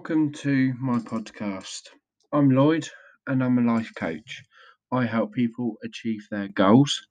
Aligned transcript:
Welcome 0.00 0.32
to 0.32 0.72
my 0.80 0.98
podcast. 0.98 1.90
I'm 2.32 2.48
Lloyd 2.48 2.88
and 3.26 3.44
I'm 3.44 3.58
a 3.58 3.74
life 3.74 3.92
coach. 3.94 4.42
I 4.90 5.04
help 5.04 5.34
people 5.34 5.76
achieve 5.84 6.26
their 6.30 6.48
goals, 6.48 7.06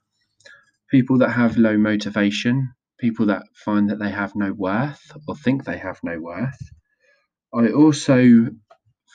people 0.89 1.19
that 1.19 1.29
have 1.29 1.55
low 1.55 1.77
motivation, 1.77 2.73
people 2.99 3.27
that 3.27 3.43
find 3.53 3.91
that 3.91 3.99
they 3.99 4.09
have 4.09 4.35
no 4.35 4.53
worth 4.53 5.11
or 5.27 5.35
think 5.35 5.65
they 5.65 5.77
have 5.77 5.99
no 6.01 6.19
worth. 6.19 6.57
I 7.53 7.69
also 7.69 8.47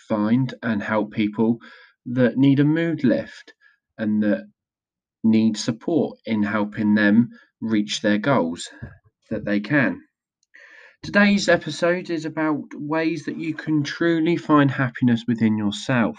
find 0.08 0.54
and 0.62 0.80
help 0.80 1.10
people 1.10 1.58
that 2.06 2.36
need 2.36 2.60
a 2.60 2.64
mood 2.64 3.02
lift 3.02 3.54
and 3.98 4.22
that 4.22 4.44
need 5.24 5.56
support 5.56 6.20
in 6.24 6.44
helping 6.44 6.94
them 6.94 7.30
reach 7.60 8.02
their 8.02 8.18
goals 8.18 8.70
that 9.30 9.44
they 9.44 9.58
can. 9.58 10.00
Today's 11.04 11.50
episode 11.50 12.08
is 12.08 12.24
about 12.24 12.64
ways 12.72 13.26
that 13.26 13.36
you 13.36 13.52
can 13.52 13.82
truly 13.82 14.38
find 14.38 14.70
happiness 14.70 15.24
within 15.28 15.58
yourself. 15.58 16.18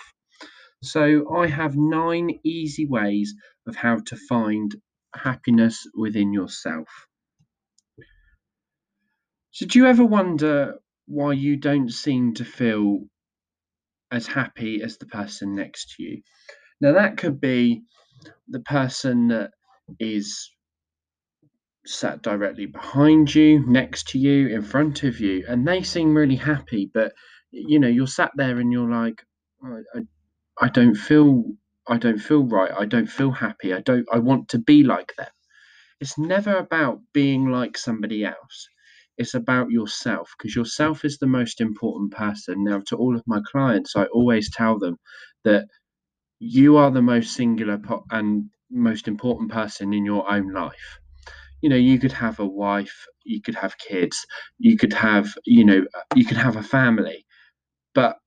So, 0.83 1.35
I 1.35 1.47
have 1.47 1.75
nine 1.75 2.39
easy 2.43 2.85
ways 2.85 3.33
of 3.65 3.75
how 3.75 3.97
to 4.05 4.15
find 4.15 4.75
happiness 5.15 5.87
within 5.95 6.31
yourself. 6.31 6.87
So, 9.49 9.65
do 9.65 9.79
you 9.79 9.87
ever 9.87 10.05
wonder 10.05 10.75
why 11.07 11.33
you 11.33 11.57
don't 11.57 11.91
seem 11.91 12.35
to 12.35 12.45
feel 12.45 13.07
as 14.11 14.27
happy 14.27 14.83
as 14.83 14.99
the 14.99 15.07
person 15.07 15.55
next 15.55 15.95
to 15.95 16.03
you? 16.03 16.21
Now, 16.79 16.93
that 16.93 17.17
could 17.17 17.41
be 17.41 17.81
the 18.47 18.59
person 18.59 19.29
that 19.29 19.49
is 19.99 20.47
sat 21.85 22.21
directly 22.21 22.65
behind 22.65 23.33
you, 23.33 23.65
next 23.67 24.09
to 24.09 24.19
you, 24.19 24.47
in 24.47 24.61
front 24.61 25.03
of 25.03 25.19
you, 25.19 25.45
and 25.47 25.67
they 25.67 25.83
seem 25.83 26.15
really 26.15 26.35
happy. 26.35 26.89
But 26.93 27.13
you 27.51 27.79
know, 27.79 27.87
you're 27.87 28.07
sat 28.07 28.31
there 28.35 28.59
and 28.59 28.71
you're 28.71 28.89
like, 28.89 29.23
I, 29.63 29.81
I, 29.95 30.01
I 30.65 30.69
don't 30.69 30.95
feel, 30.95 31.43
I 31.87 31.97
don't 31.97 32.19
feel 32.19 32.45
right. 32.45 32.71
I 32.77 32.85
don't 32.85 33.07
feel 33.09 33.31
happy. 33.31 33.73
I 33.73 33.81
don't. 33.81 34.07
I 34.11 34.19
want 34.19 34.49
to 34.49 34.59
be 34.59 34.83
like 34.83 35.13
them. 35.17 35.27
It's 36.01 36.17
never 36.17 36.57
about 36.57 37.01
being 37.13 37.49
like 37.49 37.77
somebody 37.77 38.25
else. 38.25 38.69
It's 39.17 39.33
about 39.33 39.71
yourself 39.71 40.33
because 40.37 40.55
yourself 40.55 41.05
is 41.05 41.17
the 41.17 41.27
most 41.27 41.61
important 41.61 42.11
person. 42.13 42.63
Now, 42.65 42.81
to 42.87 42.97
all 42.97 43.15
of 43.15 43.23
my 43.27 43.41
clients, 43.51 43.95
I 43.95 44.05
always 44.05 44.49
tell 44.51 44.79
them 44.79 44.97
that 45.45 45.67
you 46.39 46.77
are 46.77 46.91
the 46.91 47.01
most 47.01 47.33
singular 47.35 47.77
po- 47.77 48.05
and 48.11 48.49
most 48.71 49.07
important 49.07 49.51
person 49.51 49.93
in 49.93 50.05
your 50.05 50.29
own 50.31 50.53
life 50.53 50.99
you 51.65 51.71
know 51.71 51.83
you 51.91 51.99
could 51.99 52.13
have 52.13 52.39
a 52.39 52.47
wife 52.47 53.07
you 53.25 53.41
could 53.41 53.55
have 53.55 53.77
kids 53.79 54.25
you 54.59 54.77
could 54.77 54.93
have 54.93 55.27
you 55.45 55.65
know 55.65 55.85
you 56.15 56.25
could 56.25 56.37
have 56.37 56.57
a 56.57 56.63
family 56.77 57.25
but 57.95 58.17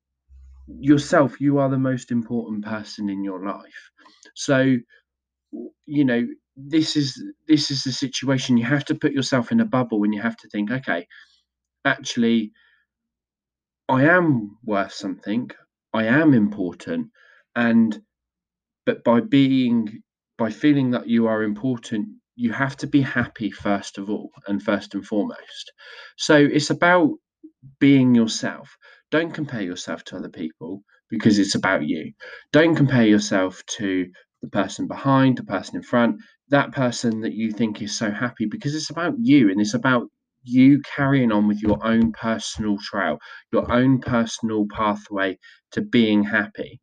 yourself 0.80 1.40
you 1.40 1.58
are 1.58 1.70
the 1.70 1.78
most 1.78 2.10
important 2.12 2.64
person 2.64 3.08
in 3.10 3.24
your 3.24 3.44
life. 3.44 3.90
So 4.34 4.76
you 5.86 6.04
know 6.04 6.26
this 6.56 6.96
is 6.96 7.22
this 7.46 7.70
is 7.70 7.84
the 7.84 7.92
situation. 7.92 8.56
You 8.58 8.64
have 8.66 8.84
to 8.86 8.94
put 8.94 9.12
yourself 9.12 9.52
in 9.52 9.60
a 9.60 9.64
bubble 9.64 10.04
and 10.04 10.14
you 10.14 10.22
have 10.22 10.36
to 10.38 10.48
think 10.48 10.70
okay 10.70 11.06
actually 11.84 12.52
i 13.88 14.04
am 14.04 14.58
worth 14.64 14.92
something. 14.92 15.50
I 15.94 16.04
am 16.04 16.34
important. 16.34 17.08
And 17.56 18.00
but 18.86 19.04
by 19.04 19.20
being 19.20 20.02
by 20.38 20.50
feeling 20.50 20.92
that 20.92 21.08
you 21.08 21.26
are 21.28 21.42
important 21.44 22.08
you 22.38 22.52
have 22.52 22.76
to 22.76 22.86
be 22.86 23.02
happy 23.02 23.50
first 23.50 23.98
of 23.98 24.08
all 24.08 24.30
and 24.46 24.62
first 24.62 24.94
and 24.94 25.04
foremost. 25.04 25.72
So 26.16 26.36
it's 26.36 26.70
about 26.70 27.10
being 27.80 28.14
yourself. 28.14 28.76
Don't 29.10 29.32
compare 29.34 29.62
yourself 29.62 30.04
to 30.04 30.16
other 30.16 30.28
people 30.28 30.82
because 31.10 31.38
it's 31.40 31.56
about 31.56 31.82
you. 31.86 32.12
Don't 32.52 32.76
compare 32.76 33.06
yourself 33.06 33.62
to 33.78 34.06
the 34.42 34.48
person 34.48 34.86
behind, 34.86 35.38
the 35.38 35.44
person 35.44 35.76
in 35.76 35.82
front, 35.82 36.16
that 36.50 36.70
person 36.72 37.20
that 37.22 37.34
you 37.34 37.50
think 37.50 37.82
is 37.82 37.98
so 37.98 38.10
happy 38.10 38.46
because 38.46 38.74
it's 38.74 38.90
about 38.90 39.14
you 39.18 39.50
and 39.50 39.60
it's 39.60 39.74
about 39.74 40.06
you 40.44 40.80
carrying 40.96 41.32
on 41.32 41.48
with 41.48 41.60
your 41.60 41.84
own 41.84 42.12
personal 42.12 42.78
trail, 42.80 43.18
your 43.52 43.70
own 43.72 44.00
personal 44.00 44.66
pathway 44.70 45.36
to 45.72 45.82
being 45.82 46.22
happy. 46.22 46.80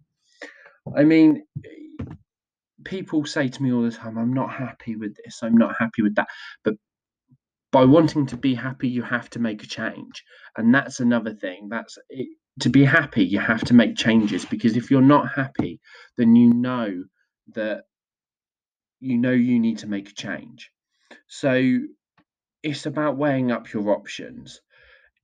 I 0.97 1.03
mean, 1.03 1.43
people 2.85 3.25
say 3.25 3.47
to 3.49 3.63
me 3.63 3.73
all 3.73 3.83
the 3.83 3.91
time, 3.91 4.17
I'm 4.17 4.33
not 4.33 4.51
happy 4.51 4.95
with 4.95 5.15
this, 5.23 5.39
I'm 5.43 5.57
not 5.57 5.75
happy 5.77 6.01
with 6.01 6.15
that. 6.15 6.27
But 6.63 6.75
by 7.71 7.83
wanting 7.83 8.27
to 8.27 8.37
be 8.37 8.55
happy, 8.55 8.87
you 8.87 9.01
have 9.01 9.29
to 9.31 9.39
make 9.39 9.63
a 9.63 9.67
change. 9.67 10.23
And 10.57 10.73
that's 10.73 11.01
another 11.01 11.33
thing. 11.33 11.67
That's 11.69 11.97
it, 12.09 12.29
to 12.61 12.69
be 12.69 12.85
happy, 12.85 13.25
you 13.25 13.39
have 13.39 13.63
to 13.65 13.73
make 13.73 13.97
changes 13.97 14.45
because 14.45 14.77
if 14.77 14.89
you're 14.89 15.01
not 15.01 15.29
happy, 15.29 15.81
then 16.17 16.35
you 16.35 16.53
know 16.53 17.03
that 17.53 17.83
you 19.01 19.17
know 19.17 19.31
you 19.31 19.59
need 19.59 19.79
to 19.79 19.87
make 19.87 20.09
a 20.09 20.13
change. 20.13 20.71
So 21.27 21.79
it's 22.63 22.85
about 22.85 23.17
weighing 23.17 23.51
up 23.51 23.73
your 23.73 23.89
options. 23.89 24.61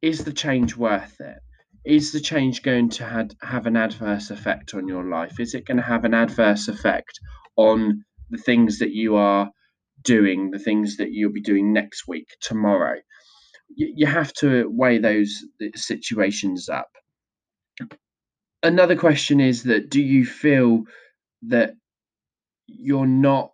Is 0.01 0.23
the 0.23 0.33
change 0.33 0.75
worth 0.75 1.21
it? 1.21 1.39
Is 1.83 2.11
the 2.11 2.19
change 2.19 2.61
going 2.61 2.89
to 2.91 3.05
had, 3.05 3.35
have 3.41 3.65
an 3.65 3.75
adverse 3.75 4.29
effect 4.29 4.73
on 4.73 4.87
your 4.87 5.03
life? 5.03 5.39
Is 5.39 5.55
it 5.55 5.65
going 5.65 5.77
to 5.77 5.83
have 5.83 6.05
an 6.05 6.13
adverse 6.13 6.67
effect 6.67 7.19
on 7.55 8.03
the 8.29 8.37
things 8.37 8.79
that 8.79 8.91
you 8.91 9.15
are 9.15 9.51
doing, 10.03 10.51
the 10.51 10.59
things 10.59 10.97
that 10.97 11.11
you'll 11.11 11.31
be 11.31 11.41
doing 11.41 11.73
next 11.73 12.07
week, 12.07 12.27
tomorrow. 12.41 12.99
You, 13.69 13.93
you 13.95 14.05
have 14.05 14.33
to 14.33 14.69
weigh 14.69 14.97
those 14.97 15.45
situations 15.75 16.69
up. 16.69 16.89
Another 18.63 18.95
question 18.95 19.39
is 19.39 19.63
that 19.63 19.89
do 19.89 20.01
you 20.01 20.25
feel 20.25 20.83
that 21.43 21.73
you're 22.67 23.07
not 23.07 23.51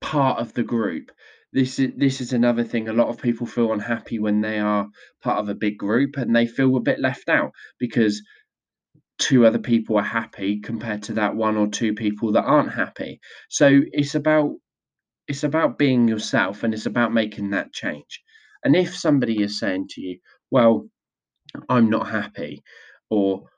part 0.00 0.38
of 0.38 0.52
the 0.54 0.62
group? 0.62 1.10
This 1.52 1.78
is 1.78 1.92
this 1.96 2.20
is 2.20 2.32
another 2.32 2.64
thing. 2.64 2.88
A 2.88 2.92
lot 2.92 3.08
of 3.08 3.18
people 3.18 3.46
feel 3.46 3.72
unhappy 3.72 4.18
when 4.18 4.40
they 4.40 4.58
are 4.60 4.88
part 5.22 5.38
of 5.40 5.48
a 5.48 5.54
big 5.54 5.78
group 5.78 6.16
and 6.16 6.34
they 6.34 6.46
feel 6.46 6.76
a 6.76 6.80
bit 6.80 7.00
left 7.00 7.28
out 7.28 7.52
because 7.78 8.22
two 9.18 9.46
other 9.46 9.58
people 9.58 9.96
are 9.98 10.02
happy 10.02 10.60
compared 10.60 11.02
to 11.04 11.14
that 11.14 11.36
one 11.36 11.56
or 11.56 11.68
two 11.68 11.94
people 11.94 12.32
that 12.32 12.44
aren't 12.44 12.72
happy. 12.72 13.20
So 13.48 13.80
it's 13.92 14.14
about 14.14 14.52
it's 15.28 15.44
about 15.44 15.78
being 15.78 16.08
yourself 16.08 16.62
and 16.64 16.74
it's 16.74 16.86
about 16.86 17.12
making 17.12 17.50
that 17.50 17.72
change. 17.72 18.22
And 18.64 18.76
if 18.76 18.96
somebody 18.96 19.42
is 19.42 19.58
saying 19.58 19.88
to 19.90 20.00
you, 20.00 20.18
well, 20.50 20.88
I'm 21.68 21.90
not 21.90 22.08
happy, 22.08 22.62
or 23.10 23.48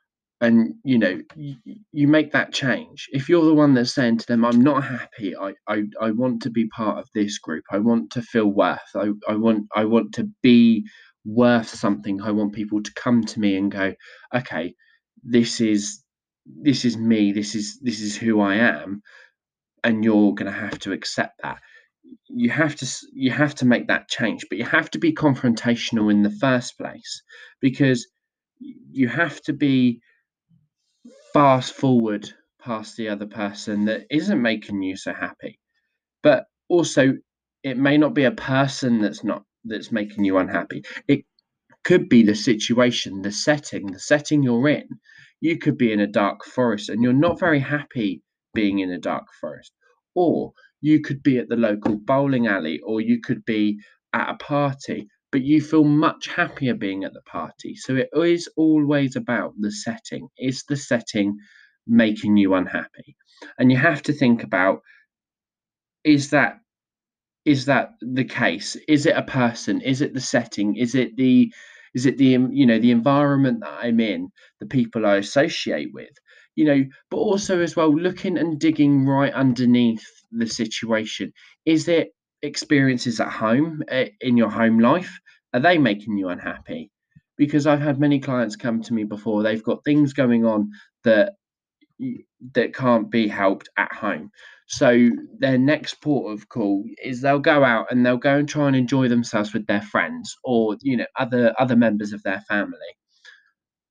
and 0.43 0.75
you 0.83 0.99
know 0.99 1.21
you, 1.37 1.55
you 1.93 2.07
make 2.07 2.33
that 2.33 2.51
change. 2.53 3.07
If 3.13 3.29
you're 3.29 3.45
the 3.45 3.53
one 3.53 3.73
that's 3.73 3.95
saying 3.95 4.17
to 4.19 4.27
them 4.27 4.43
i'm 4.45 4.61
not 4.61 4.83
happy. 4.83 5.35
I, 5.35 5.53
I 5.67 5.83
i 6.01 6.11
want 6.11 6.41
to 6.43 6.49
be 6.51 6.67
part 6.67 6.99
of 6.99 7.07
this 7.15 7.39
group. 7.39 7.63
I 7.71 7.79
want 7.79 8.11
to 8.11 8.21
feel 8.21 8.47
worth. 8.47 8.91
I, 8.95 9.09
I 9.27 9.35
want 9.37 9.67
i 9.75 9.85
want 9.85 10.13
to 10.15 10.29
be 10.43 10.85
worth 11.25 11.69
something. 11.69 12.21
I 12.21 12.31
want 12.31 12.53
people 12.53 12.83
to 12.83 12.93
come 12.95 13.23
to 13.23 13.39
me 13.39 13.55
and 13.55 13.71
go 13.71 13.93
okay 14.35 14.75
this 15.23 15.61
is 15.61 16.03
this 16.45 16.83
is 16.83 16.97
me. 16.97 17.31
This 17.31 17.55
is 17.55 17.79
this 17.81 18.01
is 18.01 18.17
who 18.17 18.41
i 18.41 18.55
am 18.55 19.01
and 19.85 20.03
you're 20.03 20.33
going 20.33 20.51
to 20.51 20.59
have 20.59 20.79
to 20.79 20.91
accept 20.91 21.41
that. 21.43 21.59
You 22.27 22.49
have 22.49 22.75
to 22.77 22.87
you 23.13 23.31
have 23.31 23.55
to 23.55 23.65
make 23.65 23.87
that 23.87 24.09
change 24.09 24.45
but 24.49 24.57
you 24.57 24.65
have 24.65 24.91
to 24.91 24.99
be 24.99 25.13
confrontational 25.13 26.11
in 26.11 26.23
the 26.23 26.35
first 26.45 26.77
place 26.77 27.23
because 27.61 28.07
you 28.91 29.07
have 29.07 29.41
to 29.43 29.53
be 29.53 30.01
fast 31.33 31.73
forward 31.73 32.29
past 32.61 32.95
the 32.97 33.09
other 33.09 33.27
person 33.27 33.85
that 33.85 34.05
isn't 34.09 34.41
making 34.41 34.81
you 34.81 34.95
so 34.95 35.13
happy 35.13 35.59
but 36.21 36.45
also 36.69 37.13
it 37.63 37.77
may 37.77 37.97
not 37.97 38.13
be 38.13 38.23
a 38.25 38.31
person 38.31 39.01
that's 39.01 39.23
not 39.23 39.43
that's 39.65 39.91
making 39.91 40.23
you 40.23 40.37
unhappy 40.37 40.83
it 41.07 41.25
could 41.83 42.09
be 42.09 42.23
the 42.23 42.35
situation, 42.35 43.21
the 43.21 43.31
setting, 43.31 43.87
the 43.87 43.99
setting 43.99 44.43
you're 44.43 44.69
in. 44.69 44.87
You 45.41 45.57
could 45.57 45.77
be 45.77 45.91
in 45.91 45.99
a 45.99 46.07
dark 46.07 46.45
forest 46.45 46.89
and 46.89 47.03
you're 47.03 47.13
not 47.13 47.39
very 47.39 47.59
happy 47.59 48.21
being 48.53 48.79
in 48.79 48.91
a 48.91 48.99
dark 48.99 49.25
forest. 49.41 49.73
Or 50.15 50.53
you 50.81 51.01
could 51.01 51.23
be 51.23 51.37
at 51.37 51.49
the 51.49 51.55
local 51.57 51.97
bowling 51.97 52.47
alley, 52.47 52.79
or 52.85 53.01
you 53.01 53.19
could 53.21 53.43
be 53.45 53.79
at 54.13 54.29
a 54.29 54.37
party, 54.37 55.07
but 55.33 55.43
you 55.43 55.61
feel 55.61 55.83
much 55.83 56.27
happier 56.27 56.75
being 56.75 57.03
at 57.03 57.13
the 57.13 57.23
party. 57.23 57.75
So 57.75 57.97
it 57.97 58.09
is 58.15 58.47
always 58.55 59.17
about 59.17 59.55
the 59.59 59.71
setting. 59.71 60.29
Is 60.37 60.63
the 60.69 60.77
setting 60.77 61.37
making 61.87 62.37
you 62.37 62.53
unhappy? 62.53 63.17
And 63.59 63.71
you 63.71 63.77
have 63.77 64.03
to 64.03 64.13
think 64.13 64.43
about 64.43 64.81
is 66.05 66.29
that 66.29 66.59
is 67.45 67.65
that 67.65 67.91
the 68.01 68.23
case 68.23 68.77
is 68.87 69.05
it 69.05 69.17
a 69.17 69.23
person 69.23 69.81
is 69.81 70.01
it 70.01 70.13
the 70.13 70.21
setting 70.21 70.75
is 70.75 70.95
it 70.95 71.15
the 71.17 71.51
is 71.95 72.05
it 72.05 72.17
the 72.17 72.37
you 72.51 72.65
know 72.65 72.79
the 72.79 72.91
environment 72.91 73.59
that 73.61 73.79
i'm 73.81 73.99
in 73.99 74.29
the 74.59 74.65
people 74.65 75.05
i 75.05 75.17
associate 75.17 75.89
with 75.93 76.09
you 76.55 76.65
know 76.65 76.83
but 77.09 77.17
also 77.17 77.61
as 77.61 77.75
well 77.75 77.93
looking 77.93 78.37
and 78.37 78.59
digging 78.59 79.05
right 79.05 79.33
underneath 79.33 80.05
the 80.31 80.47
situation 80.47 81.33
is 81.65 81.87
it 81.87 82.09
experiences 82.43 83.19
at 83.19 83.29
home 83.29 83.81
eh, 83.87 84.09
in 84.21 84.37
your 84.37 84.51
home 84.51 84.79
life 84.79 85.19
are 85.53 85.59
they 85.61 85.77
making 85.77 86.17
you 86.17 86.29
unhappy 86.29 86.91
because 87.37 87.65
I've 87.65 87.81
had 87.81 87.99
many 87.99 88.19
clients 88.19 88.55
come 88.55 88.81
to 88.83 88.93
me 88.93 89.05
before. 89.05 89.41
They've 89.41 89.63
got 89.63 89.83
things 89.83 90.13
going 90.13 90.45
on 90.45 90.71
that 91.03 91.33
that 92.53 92.73
can't 92.73 93.09
be 93.09 93.27
helped 93.27 93.69
at 93.77 93.93
home. 93.93 94.29
So 94.67 95.09
their 95.39 95.57
next 95.57 96.01
port 96.01 96.33
of 96.33 96.49
call 96.49 96.83
is 97.03 97.21
they'll 97.21 97.39
go 97.39 97.63
out 97.63 97.87
and 97.91 98.05
they'll 98.05 98.17
go 98.17 98.37
and 98.37 98.49
try 98.49 98.67
and 98.67 98.75
enjoy 98.75 99.07
themselves 99.07 99.53
with 99.53 99.65
their 99.67 99.81
friends 99.81 100.35
or 100.43 100.77
you 100.81 100.97
know 100.97 101.05
other 101.17 101.53
other 101.59 101.75
members 101.75 102.13
of 102.13 102.23
their 102.23 102.41
family. 102.41 102.77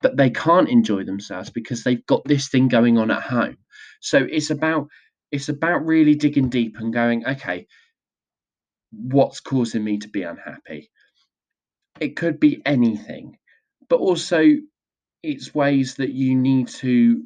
But 0.02 0.16
they 0.16 0.30
can't 0.30 0.68
enjoy 0.68 1.04
themselves 1.04 1.50
because 1.50 1.84
they've 1.84 2.04
got 2.06 2.24
this 2.24 2.48
thing 2.48 2.68
going 2.68 2.98
on 2.98 3.10
at 3.10 3.22
home. 3.22 3.56
So 4.00 4.18
it's 4.18 4.50
about 4.50 4.88
it's 5.30 5.48
about 5.48 5.86
really 5.86 6.14
digging 6.14 6.50
deep 6.50 6.76
and 6.78 6.92
going, 6.92 7.26
okay, 7.26 7.66
what's 8.92 9.40
causing 9.40 9.84
me 9.84 9.98
to 9.98 10.08
be 10.08 10.22
unhappy? 10.22 10.90
It 12.00 12.16
could 12.16 12.40
be 12.40 12.62
anything, 12.64 13.38
but 13.88 14.00
also 14.00 14.44
it's 15.22 15.54
ways 15.54 15.96
that 15.96 16.10
you 16.10 16.34
need 16.34 16.68
to 16.68 17.22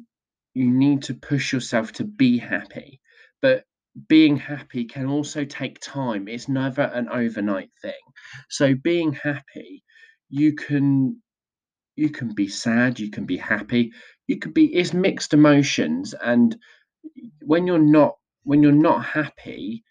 you 0.53 0.71
need 0.71 1.03
to 1.03 1.13
push 1.13 1.53
yourself 1.53 1.91
to 1.93 2.03
be 2.03 2.37
happy. 2.37 2.99
But 3.41 3.65
being 4.07 4.37
happy 4.37 4.85
can 4.85 5.05
also 5.05 5.45
take 5.45 5.79
time. 5.79 6.27
It's 6.27 6.49
never 6.49 6.81
an 6.81 7.09
overnight 7.09 7.71
thing. 7.81 7.93
So 8.49 8.75
being 8.75 9.13
happy 9.13 9.83
you 10.29 10.53
can 10.53 11.21
you 11.95 12.09
can 12.09 12.33
be 12.33 12.47
sad 12.47 12.99
you 12.99 13.09
can 13.09 13.25
be 13.25 13.37
happy 13.37 13.93
you 14.27 14.37
could 14.37 14.53
be 14.53 14.65
it's 14.75 14.93
mixed 14.93 15.33
emotions. 15.33 16.13
And 16.13 16.55
when 17.41 17.67
you're 17.67 17.79
not 17.79 18.17
when 18.43 18.61
you're 18.61 18.71
not 18.71 19.03
happy 19.03 19.83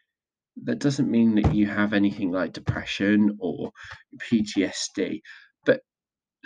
that 0.64 0.78
doesn't 0.78 1.10
mean 1.10 1.34
that 1.36 1.54
you 1.54 1.66
have 1.66 1.92
anything 1.92 2.30
like 2.32 2.52
depression 2.52 3.36
or 3.38 3.70
PTSD 4.18 5.20
but 5.64 5.80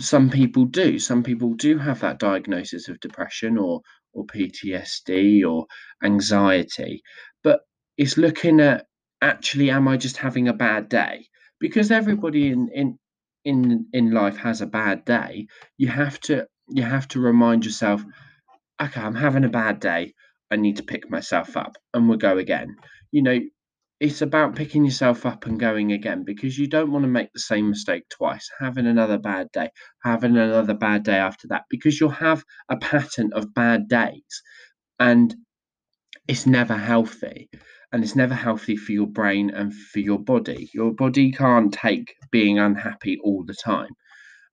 some 0.01 0.31
people 0.31 0.65
do 0.65 0.99
some 0.99 1.23
people 1.23 1.55
do 1.55 1.79
have 1.79 2.01
that 2.01 2.19
diagnosis 2.19 2.89
of 2.89 3.01
depression 3.01 3.59
or 3.59 3.81
or 4.13 4.27
PTSD 4.27 5.45
or 5.49 5.67
anxiety, 6.03 7.03
but 7.43 7.61
it's 7.97 8.17
looking 8.17 8.61
at 8.61 8.87
actually, 9.23 9.71
am 9.71 9.89
I 9.89 9.97
just 9.97 10.17
having 10.17 10.49
a 10.49 10.53
bad 10.53 10.89
day? 10.89 11.27
Because 11.59 11.91
everybody 11.91 12.49
in 12.49 12.69
in 12.73 12.99
in 13.45 13.87
in 13.93 14.11
life 14.13 14.37
has 14.39 14.61
a 14.61 14.67
bad 14.67 15.05
day. 15.05 15.47
You 15.77 15.89
have 15.89 16.19
to 16.21 16.47
you 16.69 16.83
have 16.83 17.09
to 17.09 17.21
remind 17.21 17.65
yourself, 17.65 18.05
okay, 18.83 19.01
I'm 19.01 19.15
having 19.15 19.45
a 19.45 19.49
bad 19.49 19.81
day. 19.81 20.15
I 20.51 20.57
need 20.57 20.79
to 20.79 20.83
pick 20.83 21.11
myself 21.11 21.57
up, 21.57 21.77
and 21.95 22.09
we'll 22.09 22.19
go 22.19 22.39
again. 22.39 22.77
You 23.13 23.23
know, 23.23 23.39
it's 24.01 24.23
about 24.23 24.57
picking 24.57 24.85
yourself 24.85 25.27
up 25.27 25.47
and 25.47 25.61
going 25.61 25.93
again 25.93 26.25
because 26.25 26.59
you 26.59 26.67
don't 26.67 26.91
want 26.91 27.05
to 27.05 27.09
make 27.11 27.33
the 27.35 27.39
same 27.41 27.69
mistake 27.69 28.05
twice, 28.09 28.51
having 28.59 28.87
another 28.87 29.19
bad 29.19 29.53
day, 29.53 29.69
having 30.03 30.37
another 30.37 30.75
bad 30.75 31.03
day 31.03 31.19
after 31.19 31.49
that, 31.49 31.65
because 31.69 32.01
you'll 32.01 32.09
have 32.09 32.43
a 32.71 32.79
pattern 32.79 33.31
of 33.35 33.53
bad 33.55 33.89
days 33.89 34.43
and 34.99 35.35
it's 36.27 36.47
never 36.47 36.77
healthy. 36.77 37.51
And 37.93 38.05
it's 38.05 38.15
never 38.15 38.35
healthy 38.35 38.77
for 38.77 38.93
your 38.93 39.09
brain 39.09 39.51
and 39.51 39.75
for 39.75 39.99
your 39.99 40.21
body. 40.21 40.71
Your 40.73 40.95
body 40.95 41.33
can't 41.33 41.73
take 41.73 42.15
being 42.31 42.61
unhappy 42.61 43.19
all 43.25 43.45
the 43.45 43.55
time. 43.55 43.91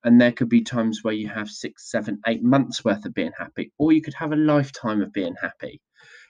And 0.04 0.20
there 0.20 0.32
could 0.32 0.50
be 0.50 0.64
times 0.64 1.04
where 1.04 1.14
you 1.14 1.30
have 1.30 1.48
six, 1.48 1.92
seven, 1.92 2.20
eight 2.26 2.44
months 2.44 2.84
worth 2.84 3.06
of 3.06 3.14
being 3.14 3.34
happy, 3.38 3.72
or 3.78 3.92
you 3.92 4.02
could 4.02 4.16
have 4.16 4.32
a 4.32 4.36
lifetime 4.36 5.04
of 5.04 5.14
being 5.14 5.36
happy 5.40 5.82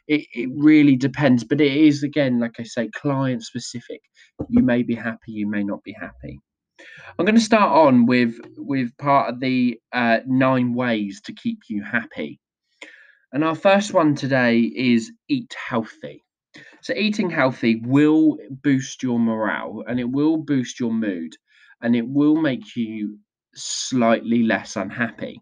it, 0.07 0.25
it 0.33 0.49
really 0.55 0.95
depends 0.95 1.43
but 1.43 1.61
it 1.61 1.71
is 1.71 2.03
again 2.03 2.39
like 2.39 2.55
i 2.59 2.63
say 2.63 2.89
client 2.95 3.43
specific. 3.43 4.01
You 4.49 4.63
may 4.63 4.83
be 4.83 4.95
happy 4.95 5.31
you 5.31 5.47
may 5.47 5.63
not 5.63 5.83
be 5.83 5.93
happy. 5.93 6.39
I'm 7.17 7.25
going 7.25 7.35
to 7.35 7.41
start 7.41 7.71
on 7.71 8.05
with 8.05 8.39
with 8.57 8.95
part 8.97 9.29
of 9.29 9.39
the 9.39 9.79
uh, 9.91 10.19
nine 10.27 10.73
ways 10.73 11.21
to 11.21 11.33
keep 11.33 11.59
you 11.69 11.83
happy. 11.83 12.39
And 13.33 13.43
our 13.43 13.55
first 13.55 13.93
one 13.93 14.15
today 14.15 14.59
is 14.61 15.11
eat 15.27 15.53
healthy. 15.69 16.23
So 16.81 16.93
eating 16.93 17.29
healthy 17.29 17.81
will 17.83 18.37
boost 18.49 19.03
your 19.03 19.19
morale 19.19 19.83
and 19.87 19.99
it 19.99 20.09
will 20.09 20.37
boost 20.37 20.79
your 20.79 20.93
mood 20.93 21.33
and 21.81 21.95
it 21.95 22.07
will 22.07 22.35
make 22.35 22.75
you 22.75 23.19
slightly 23.55 24.43
less 24.43 24.75
unhappy. 24.75 25.41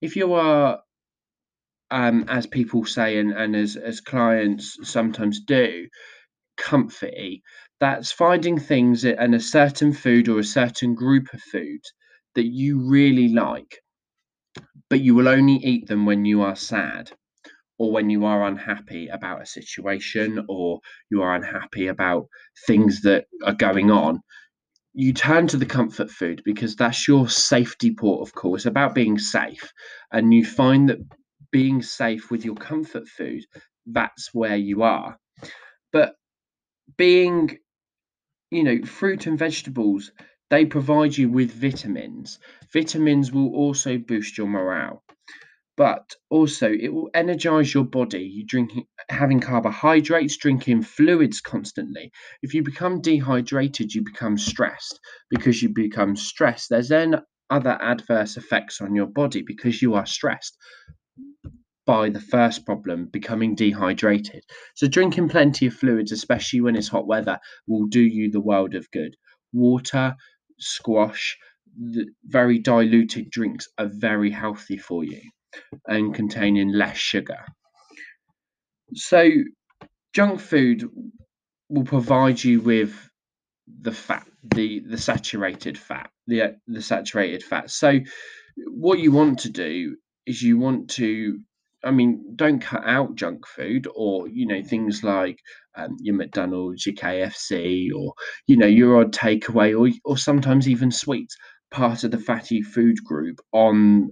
If 0.00 0.14
you 0.16 0.34
are 0.34 0.80
um, 1.90 2.24
as 2.28 2.46
people 2.46 2.84
say 2.84 3.18
and, 3.18 3.32
and 3.32 3.56
as, 3.56 3.76
as 3.76 4.00
clients 4.00 4.76
sometimes 4.82 5.40
do, 5.40 5.88
comfy. 6.56 7.42
That's 7.80 8.10
finding 8.10 8.58
things 8.58 9.04
and 9.04 9.34
a 9.34 9.40
certain 9.40 9.92
food 9.92 10.28
or 10.28 10.40
a 10.40 10.44
certain 10.44 10.94
group 10.94 11.32
of 11.32 11.40
food 11.40 11.80
that 12.34 12.46
you 12.46 12.80
really 12.88 13.28
like, 13.28 13.80
but 14.90 15.00
you 15.00 15.14
will 15.14 15.28
only 15.28 15.56
eat 15.56 15.86
them 15.86 16.04
when 16.04 16.24
you 16.24 16.42
are 16.42 16.56
sad 16.56 17.10
or 17.78 17.92
when 17.92 18.10
you 18.10 18.24
are 18.24 18.46
unhappy 18.46 19.06
about 19.08 19.42
a 19.42 19.46
situation 19.46 20.44
or 20.48 20.80
you 21.10 21.22
are 21.22 21.36
unhappy 21.36 21.86
about 21.86 22.26
things 22.66 23.02
that 23.02 23.26
are 23.44 23.54
going 23.54 23.90
on 23.90 24.20
you 24.94 25.12
turn 25.12 25.46
to 25.46 25.56
the 25.56 25.66
comfort 25.66 26.10
food 26.10 26.42
because 26.44 26.74
that's 26.74 27.06
your 27.06 27.28
safety 27.28 27.94
port 27.94 28.26
of 28.26 28.34
course, 28.34 28.66
about 28.66 28.96
being 28.96 29.16
safe 29.16 29.72
and 30.12 30.34
you 30.34 30.44
find 30.44 30.88
that 30.88 30.98
being 31.52 31.82
safe 31.82 32.30
with 32.30 32.44
your 32.44 32.56
comfort 32.56 33.08
food, 33.08 33.44
that's 33.86 34.34
where 34.34 34.56
you 34.56 34.82
are. 34.82 35.18
But 35.92 36.14
being, 36.96 37.58
you 38.50 38.64
know, 38.64 38.82
fruit 38.84 39.26
and 39.26 39.38
vegetables, 39.38 40.12
they 40.50 40.66
provide 40.66 41.16
you 41.16 41.30
with 41.30 41.52
vitamins. 41.52 42.38
Vitamins 42.72 43.32
will 43.32 43.54
also 43.54 43.98
boost 43.98 44.38
your 44.38 44.48
morale. 44.48 45.02
But 45.76 46.14
also, 46.30 46.70
it 46.72 46.88
will 46.92 47.10
energize 47.14 47.72
your 47.74 47.84
body. 47.84 48.24
You 48.24 48.46
drinking, 48.46 48.86
having 49.08 49.40
carbohydrates, 49.40 50.36
drinking 50.36 50.82
fluids 50.82 51.40
constantly. 51.40 52.12
If 52.42 52.54
you 52.54 52.62
become 52.62 53.00
dehydrated, 53.00 53.94
you 53.94 54.04
become 54.04 54.38
stressed. 54.38 55.00
Because 55.30 55.62
you 55.62 55.70
become 55.70 56.16
stressed, 56.16 56.70
there's 56.70 56.88
then 56.88 57.16
other 57.50 57.78
adverse 57.80 58.36
effects 58.36 58.80
on 58.80 58.94
your 58.94 59.06
body 59.06 59.42
because 59.46 59.80
you 59.82 59.94
are 59.94 60.06
stressed 60.06 60.56
by 61.86 62.10
the 62.10 62.20
first 62.20 62.66
problem, 62.66 63.06
becoming 63.06 63.54
dehydrated. 63.54 64.44
So, 64.74 64.88
drinking 64.88 65.30
plenty 65.30 65.66
of 65.66 65.74
fluids, 65.74 66.12
especially 66.12 66.60
when 66.60 66.76
it's 66.76 66.88
hot 66.88 67.06
weather, 67.06 67.38
will 67.66 67.86
do 67.86 68.02
you 68.02 68.30
the 68.30 68.40
world 68.40 68.74
of 68.74 68.90
good. 68.90 69.16
Water, 69.54 70.14
squash, 70.58 71.38
very 72.24 72.58
diluted 72.58 73.30
drinks 73.30 73.68
are 73.78 73.86
very 73.86 74.30
healthy 74.30 74.76
for 74.76 75.02
you 75.04 75.22
and 75.86 76.14
containing 76.14 76.72
less 76.72 76.98
sugar. 76.98 77.44
So, 78.94 79.30
junk 80.12 80.40
food 80.40 80.90
will 81.70 81.84
provide 81.84 82.42
you 82.42 82.60
with 82.60 82.94
the 83.80 83.92
fat, 83.92 84.26
the 84.42 84.80
the 84.80 84.98
saturated 84.98 85.78
fat, 85.78 86.10
the 86.26 86.56
the 86.66 86.82
saturated 86.82 87.42
fat. 87.42 87.70
So, 87.70 88.00
what 88.66 88.98
you 88.98 89.12
want 89.12 89.40
to 89.40 89.50
do 89.50 89.96
is 90.28 90.42
you 90.42 90.58
want 90.58 90.90
to 90.90 91.40
I 91.84 91.92
mean, 91.92 92.34
don't 92.34 92.60
cut 92.60 92.82
out 92.84 93.14
junk 93.14 93.46
food 93.46 93.86
or, 93.94 94.28
you 94.28 94.46
know, 94.46 94.62
things 94.64 95.04
like 95.04 95.38
um, 95.76 95.96
your 96.00 96.16
McDonald's, 96.16 96.84
your 96.84 96.96
KFC, 96.96 97.90
or, 97.96 98.14
you 98.48 98.56
know, 98.56 98.66
your 98.66 99.00
odd 99.00 99.12
takeaway, 99.12 99.78
or, 99.78 99.94
or 100.04 100.16
sometimes 100.18 100.68
even 100.68 100.90
sweets, 100.90 101.36
part 101.70 102.02
of 102.02 102.10
the 102.10 102.18
fatty 102.18 102.62
food 102.62 102.96
group 103.04 103.38
on 103.52 104.10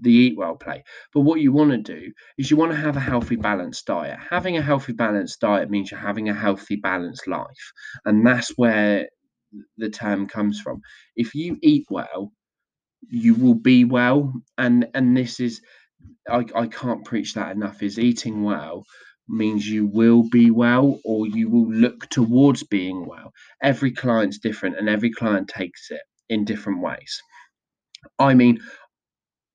the 0.00 0.12
Eat 0.12 0.36
Well 0.36 0.56
plate. 0.56 0.82
But 1.14 1.22
what 1.22 1.40
you 1.40 1.52
want 1.52 1.70
to 1.70 1.78
do 1.78 2.12
is 2.36 2.50
you 2.50 2.56
want 2.58 2.72
to 2.72 2.78
have 2.78 2.96
a 2.96 3.00
healthy, 3.00 3.36
balanced 3.36 3.86
diet. 3.86 4.18
Having 4.30 4.58
a 4.58 4.62
healthy, 4.62 4.92
balanced 4.92 5.40
diet 5.40 5.70
means 5.70 5.90
you're 5.90 6.00
having 6.00 6.28
a 6.28 6.34
healthy, 6.34 6.76
balanced 6.76 7.26
life. 7.26 7.72
And 8.04 8.26
that's 8.26 8.50
where 8.56 9.08
the 9.78 9.90
term 9.90 10.26
comes 10.28 10.60
from. 10.60 10.80
If 11.16 11.34
you 11.34 11.58
eat 11.62 11.86
well, 11.90 12.32
you 13.08 13.34
will 13.34 13.54
be 13.54 13.84
well. 13.84 14.32
And 14.56 14.88
and 14.94 15.16
this 15.16 15.40
is 15.40 15.60
I, 16.28 16.44
I 16.54 16.66
can't 16.66 17.04
preach 17.04 17.34
that 17.34 17.52
enough 17.52 17.82
is 17.82 17.98
eating 17.98 18.42
well 18.42 18.84
means 19.28 19.68
you 19.68 19.86
will 19.86 20.22
be 20.30 20.50
well 20.50 20.98
or 21.04 21.26
you 21.26 21.50
will 21.50 21.70
look 21.70 22.08
towards 22.08 22.62
being 22.64 23.06
well. 23.06 23.32
Every 23.62 23.92
client's 23.92 24.38
different 24.38 24.78
and 24.78 24.88
every 24.88 25.10
client 25.10 25.48
takes 25.48 25.90
it 25.90 26.00
in 26.28 26.44
different 26.44 26.80
ways. 26.80 27.22
I 28.18 28.34
mean, 28.34 28.60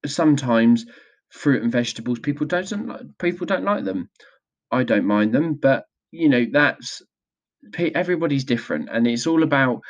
sometimes 0.06 0.86
fruit 1.30 1.64
and 1.64 1.72
vegetables 1.72 2.20
people 2.20 2.46
don't 2.46 3.18
people 3.18 3.48
don't 3.48 3.66
like 3.66 3.84
them. 3.84 4.10
I 4.72 4.84
don't 4.84 5.06
mind 5.06 5.34
them, 5.34 5.56
but 5.56 5.86
you 6.12 6.30
know, 6.30 6.46
that's 6.52 7.02
everybody's 7.78 8.44
different 8.44 8.90
and 8.92 9.08
it's 9.08 9.26
all 9.26 9.42
about 9.42 9.82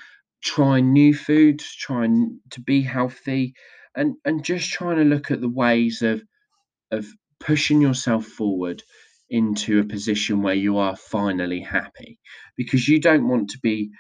trying 0.44 0.94
new 0.94 1.14
foods, 1.14 1.76
trying 1.76 2.40
to 2.52 2.62
be 2.62 2.82
healthy 2.82 3.54
and 3.96 4.16
and 4.26 4.44
just 4.44 4.70
trying 4.72 4.98
to 4.98 5.04
look 5.04 5.32
at 5.32 5.42
the 5.42 5.50
ways 5.50 6.02
of 6.02 6.24
of 6.92 7.08
pushing 7.40 7.82
yourself 7.82 8.26
forward 8.26 8.84
into 9.30 9.80
a 9.80 9.86
position 9.86 10.42
where 10.42 10.56
you 10.56 10.78
are 10.78 10.96
finally 10.96 11.62
happy 11.62 12.20
because 12.58 12.88
you 12.88 13.00
don't 13.00 13.28
want 13.28 13.50
to 13.50 13.60
be 13.64 13.92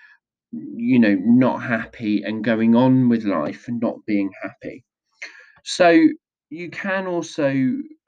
you 0.52 1.00
know, 1.00 1.16
not 1.16 1.60
happy 1.64 2.24
and 2.24 2.44
going 2.44 2.76
on 2.76 3.10
with 3.10 3.24
life 3.24 3.68
and 3.68 3.80
not 3.82 3.98
being 4.06 4.32
happy. 4.42 4.84
So 5.64 6.08
you 6.50 6.70
can 6.70 7.08
also 7.08 7.54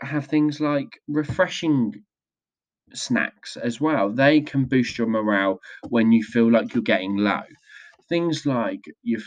have 0.01 0.27
things 0.27 0.59
like 0.61 0.89
refreshing 1.07 1.93
snacks 2.93 3.57
as 3.57 3.81
well. 3.81 4.11
They 4.11 4.41
can 4.41 4.65
boost 4.65 4.97
your 4.97 5.07
morale 5.07 5.59
when 5.89 6.11
you 6.11 6.23
feel 6.23 6.51
like 6.51 6.73
you're 6.73 6.83
getting 6.83 7.17
low. 7.17 7.43
Things 8.09 8.45
like 8.45 8.81
your 9.03 9.21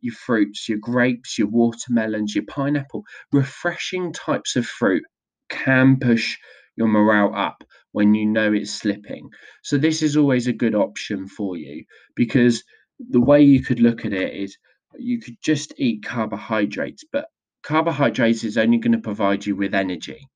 your 0.00 0.14
fruits, 0.14 0.68
your 0.68 0.78
grapes, 0.78 1.38
your 1.38 1.48
watermelons, 1.48 2.34
your 2.34 2.44
pineapple, 2.44 3.04
refreshing 3.32 4.12
types 4.12 4.56
of 4.56 4.66
fruit 4.66 5.02
can 5.48 5.98
push 5.98 6.36
your 6.76 6.88
morale 6.88 7.34
up 7.34 7.64
when 7.92 8.14
you 8.14 8.26
know 8.26 8.52
it's 8.52 8.72
slipping. 8.72 9.30
So 9.62 9.78
this 9.78 10.02
is 10.02 10.16
always 10.16 10.46
a 10.46 10.52
good 10.52 10.74
option 10.74 11.26
for 11.28 11.56
you 11.56 11.84
because 12.16 12.62
the 12.98 13.20
way 13.20 13.42
you 13.42 13.62
could 13.62 13.80
look 13.80 14.04
at 14.04 14.12
it 14.12 14.34
is 14.34 14.56
you 14.98 15.20
could 15.20 15.36
just 15.42 15.72
eat 15.78 16.04
carbohydrates, 16.04 17.04
but 17.12 17.26
carbohydrates 17.62 18.44
is 18.44 18.58
only 18.58 18.78
going 18.78 18.92
to 18.92 18.98
provide 18.98 19.46
you 19.46 19.56
with 19.56 19.74
energy 19.74 20.28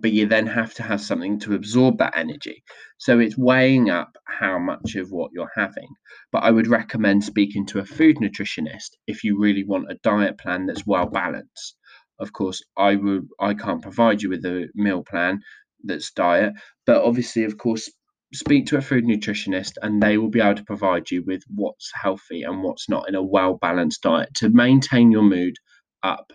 but 0.00 0.12
you 0.12 0.26
then 0.26 0.46
have 0.46 0.74
to 0.74 0.82
have 0.82 1.00
something 1.00 1.38
to 1.40 1.54
absorb 1.54 1.98
that 1.98 2.16
energy. 2.16 2.62
So 2.98 3.18
it's 3.18 3.36
weighing 3.36 3.90
up 3.90 4.16
how 4.26 4.58
much 4.58 4.94
of 4.96 5.10
what 5.10 5.30
you're 5.32 5.50
having. 5.54 5.88
But 6.30 6.44
I 6.44 6.50
would 6.50 6.66
recommend 6.66 7.24
speaking 7.24 7.66
to 7.66 7.80
a 7.80 7.84
food 7.84 8.16
nutritionist 8.16 8.90
if 9.06 9.24
you 9.24 9.38
really 9.38 9.64
want 9.64 9.90
a 9.90 9.98
diet 10.02 10.38
plan 10.38 10.66
that's 10.66 10.86
well 10.86 11.06
balanced. 11.06 11.76
Of 12.18 12.32
course, 12.32 12.62
I 12.76 12.96
would 12.96 13.26
I 13.40 13.54
can't 13.54 13.82
provide 13.82 14.22
you 14.22 14.30
with 14.30 14.44
a 14.44 14.68
meal 14.74 15.02
plan 15.02 15.40
that's 15.84 16.12
diet, 16.12 16.52
but 16.86 17.02
obviously, 17.02 17.44
of 17.44 17.58
course, 17.58 17.90
speak 18.34 18.66
to 18.66 18.76
a 18.76 18.80
food 18.80 19.04
nutritionist 19.04 19.72
and 19.82 20.02
they 20.02 20.16
will 20.18 20.30
be 20.30 20.40
able 20.40 20.54
to 20.54 20.64
provide 20.64 21.10
you 21.10 21.22
with 21.26 21.42
what's 21.48 21.90
healthy 21.94 22.42
and 22.42 22.62
what's 22.62 22.88
not 22.88 23.08
in 23.08 23.14
a 23.14 23.22
well 23.22 23.58
balanced 23.60 24.02
diet 24.02 24.30
to 24.34 24.48
maintain 24.48 25.10
your 25.10 25.22
mood 25.22 25.54
up. 26.02 26.32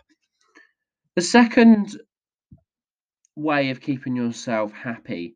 The 1.15 1.21
second 1.21 1.97
way 3.37 3.69
of 3.69 3.81
keeping 3.81 4.15
yourself 4.15 4.73
happy 4.73 5.35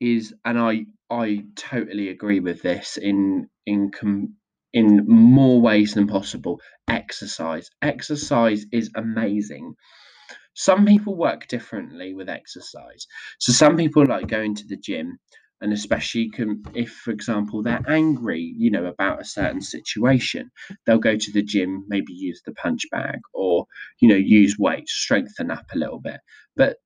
is 0.00 0.34
and 0.44 0.58
I 0.58 0.86
I 1.10 1.44
totally 1.56 2.08
agree 2.08 2.40
with 2.40 2.62
this 2.62 2.96
in 2.96 3.48
in 3.66 3.90
com, 3.92 4.36
in 4.72 5.06
more 5.06 5.60
ways 5.60 5.94
than 5.94 6.06
possible 6.08 6.60
exercise. 6.88 7.70
Exercise 7.82 8.66
is 8.72 8.90
amazing. 8.96 9.74
Some 10.54 10.86
people 10.86 11.16
work 11.16 11.48
differently 11.48 12.14
with 12.14 12.28
exercise. 12.28 13.06
So 13.40 13.52
some 13.52 13.76
people 13.76 14.06
like 14.06 14.28
going 14.28 14.54
to 14.56 14.66
the 14.66 14.76
gym 14.76 15.18
and 15.60 15.72
especially 15.72 16.30
can, 16.30 16.62
if 16.74 16.90
for 16.90 17.10
example 17.12 17.62
they're 17.62 17.84
angry 17.88 18.54
you 18.58 18.70
know 18.70 18.86
about 18.86 19.20
a 19.20 19.24
certain 19.24 19.62
situation 19.62 20.50
they'll 20.84 20.98
go 20.98 21.16
to 21.16 21.32
the 21.32 21.42
gym 21.42 21.84
maybe 21.88 22.12
use 22.12 22.42
the 22.44 22.52
punch 22.52 22.82
bag 22.90 23.20
or 23.32 23.66
you 24.00 24.08
know 24.08 24.16
use 24.16 24.56
weights 24.58 24.92
strengthen 24.92 25.50
up 25.50 25.66
a 25.74 25.78
little 25.78 26.00
bit. 26.00 26.20
But 26.56 26.76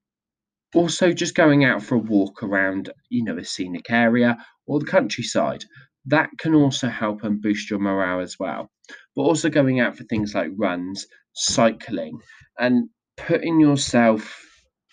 also, 0.74 1.12
just 1.12 1.34
going 1.34 1.64
out 1.64 1.82
for 1.82 1.94
a 1.94 1.98
walk 1.98 2.42
around, 2.42 2.90
you 3.08 3.24
know, 3.24 3.38
a 3.38 3.44
scenic 3.44 3.90
area 3.90 4.36
or 4.66 4.78
the 4.80 4.86
countryside, 4.86 5.64
that 6.06 6.30
can 6.38 6.54
also 6.54 6.88
help 6.88 7.22
and 7.24 7.40
boost 7.40 7.70
your 7.70 7.78
morale 7.78 8.20
as 8.20 8.36
well. 8.38 8.70
But 9.16 9.22
also 9.22 9.48
going 9.48 9.80
out 9.80 9.96
for 9.96 10.04
things 10.04 10.34
like 10.34 10.50
runs, 10.56 11.06
cycling, 11.34 12.18
and 12.58 12.88
putting 13.16 13.60
yourself 13.60 14.38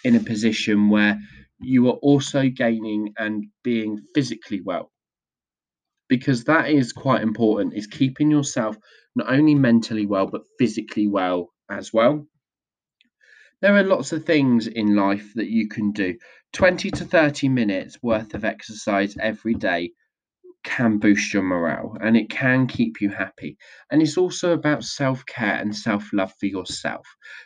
in 0.03 0.15
a 0.15 0.20
position 0.20 0.89
where 0.89 1.20
you 1.60 1.88
are 1.89 2.00
also 2.01 2.50
gaining 2.50 3.13
and 3.17 3.46
being 3.63 4.00
physically 4.13 4.62
well. 4.62 4.91
Because 6.08 6.44
that 6.46 6.70
is 6.70 6.94
quite 6.94 7.22
important, 7.22 7.74
is 7.74 7.88
keeping 7.88 8.29
yourself 8.29 8.77
not 9.15 9.32
only 9.32 9.55
mentally 9.55 10.05
well, 10.05 10.27
but 10.27 10.44
physically 10.60 11.08
well 11.08 11.50
as 11.70 11.91
well 11.91 12.27
there 13.62 13.76
are 13.76 13.84
lots 13.84 14.12
of 14.12 14.26
things 14.26 14.68
in 14.68 14.96
life 14.96 15.34
that 15.36 15.50
you 15.50 15.68
can 15.68 15.92
do. 15.92 16.16
20 16.54 16.92
to 16.92 17.06
30 17.06 17.50
minutes 17.50 17.98
worth 18.02 18.34
of 18.34 18.46
exercise 18.46 19.16
every 19.20 19.54
day 19.54 19.92
can 20.64 20.98
boost 20.98 21.34
your 21.34 21.44
morale 21.44 21.96
and 22.02 22.18
it 22.18 22.30
can 22.30 22.68
keep 22.68 23.02
you 23.02 23.10
happy. 23.10 23.58
And 23.92 24.02
it's 24.02 24.18
also 24.18 24.54
about 24.54 24.84
self 24.84 25.26
care 25.26 25.56
and 25.56 25.76
self 25.76 26.12
love 26.14 26.34
for 26.40 26.48
yourself 26.48 27.06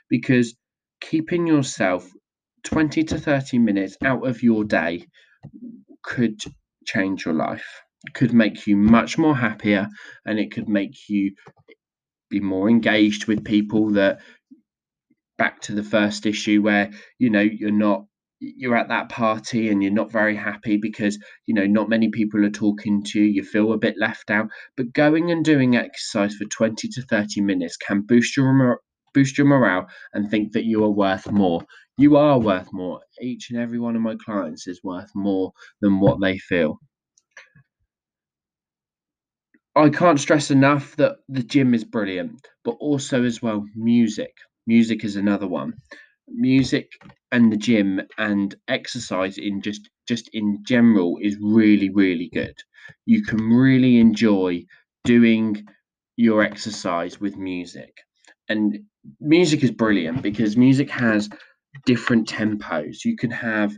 because 0.09 0.55
keeping 1.01 1.47
yourself 1.47 2.09
20 2.63 3.03
to 3.03 3.17
30 3.17 3.59
minutes 3.59 3.97
out 4.03 4.27
of 4.27 4.43
your 4.43 4.63
day 4.63 5.05
could 6.03 6.39
change 6.85 7.25
your 7.25 7.33
life, 7.33 7.81
could 8.13 8.33
make 8.33 8.67
you 8.67 8.75
much 8.77 9.17
more 9.17 9.35
happier, 9.35 9.87
and 10.25 10.39
it 10.39 10.51
could 10.51 10.69
make 10.69 11.09
you 11.09 11.33
be 12.29 12.39
more 12.39 12.69
engaged 12.69 13.25
with 13.27 13.43
people 13.43 13.91
that 13.91 14.19
back 15.39 15.61
to 15.61 15.73
the 15.73 15.83
first 15.83 16.27
issue 16.27 16.61
where 16.61 16.91
you 17.17 17.31
know 17.31 17.41
you're 17.41 17.71
not 17.71 18.05
you're 18.41 18.75
at 18.75 18.89
that 18.89 19.09
party 19.09 19.69
and 19.69 19.81
you're 19.83 19.91
not 19.91 20.11
very 20.11 20.35
happy 20.35 20.77
because 20.77 21.17
you 21.47 21.55
know 21.55 21.65
not 21.65 21.89
many 21.89 22.09
people 22.09 22.45
are 22.45 22.51
talking 22.51 23.03
to 23.03 23.19
you. 23.19 23.25
You 23.25 23.43
feel 23.43 23.73
a 23.73 23.77
bit 23.77 23.95
left 23.99 24.29
out. 24.29 24.49
But 24.77 24.93
going 24.93 25.31
and 25.31 25.43
doing 25.43 25.75
exercise 25.75 26.35
for 26.35 26.45
20 26.45 26.87
to 26.89 27.01
30 27.01 27.41
minutes 27.41 27.77
can 27.77 28.01
boost 28.01 28.37
your 28.37 28.79
boost 29.13 29.37
your 29.37 29.47
morale 29.47 29.87
and 30.13 30.29
think 30.29 30.53
that 30.53 30.65
you 30.65 30.83
are 30.83 30.91
worth 30.91 31.31
more. 31.31 31.63
You 31.97 32.15
are 32.17 32.39
worth 32.39 32.69
more. 32.71 33.01
Each 33.21 33.49
and 33.49 33.59
every 33.59 33.79
one 33.79 33.95
of 33.95 34.01
my 34.03 34.15
clients 34.23 34.67
is 34.67 34.83
worth 34.83 35.09
more 35.15 35.51
than 35.81 35.99
what 35.99 36.21
they 36.21 36.37
feel. 36.37 36.79
I 39.75 39.89
can't 39.89 40.19
stress 40.19 40.51
enough 40.51 40.95
that 40.97 41.17
the 41.27 41.43
gym 41.43 41.73
is 41.73 41.83
brilliant, 41.83 42.47
but 42.63 42.77
also 42.79 43.23
as 43.23 43.41
well 43.41 43.65
music. 43.75 44.33
Music 44.75 45.03
is 45.03 45.15
another 45.15 45.47
one. 45.47 45.73
Music 46.27 46.87
and 47.31 47.51
the 47.51 47.57
gym 47.57 48.01
and 48.19 48.55
exercise 48.67 49.37
in 49.39 49.61
just 49.61 49.89
just 50.07 50.29
in 50.33 50.59
general 50.73 51.17
is 51.21 51.35
really 51.41 51.89
really 51.89 52.29
good. 52.31 52.55
You 53.05 53.23
can 53.23 53.39
really 53.65 53.97
enjoy 53.99 54.65
doing 55.05 55.65
your 56.17 56.43
exercise 56.43 57.19
with 57.19 57.35
music. 57.35 57.93
And 58.47 58.79
music 59.19 59.63
is 59.63 59.71
brilliant 59.71 60.21
because 60.21 60.55
music 60.55 60.89
has 60.91 61.29
different 61.85 62.27
tempos. 62.27 63.05
You 63.05 63.15
can 63.17 63.31
have 63.31 63.71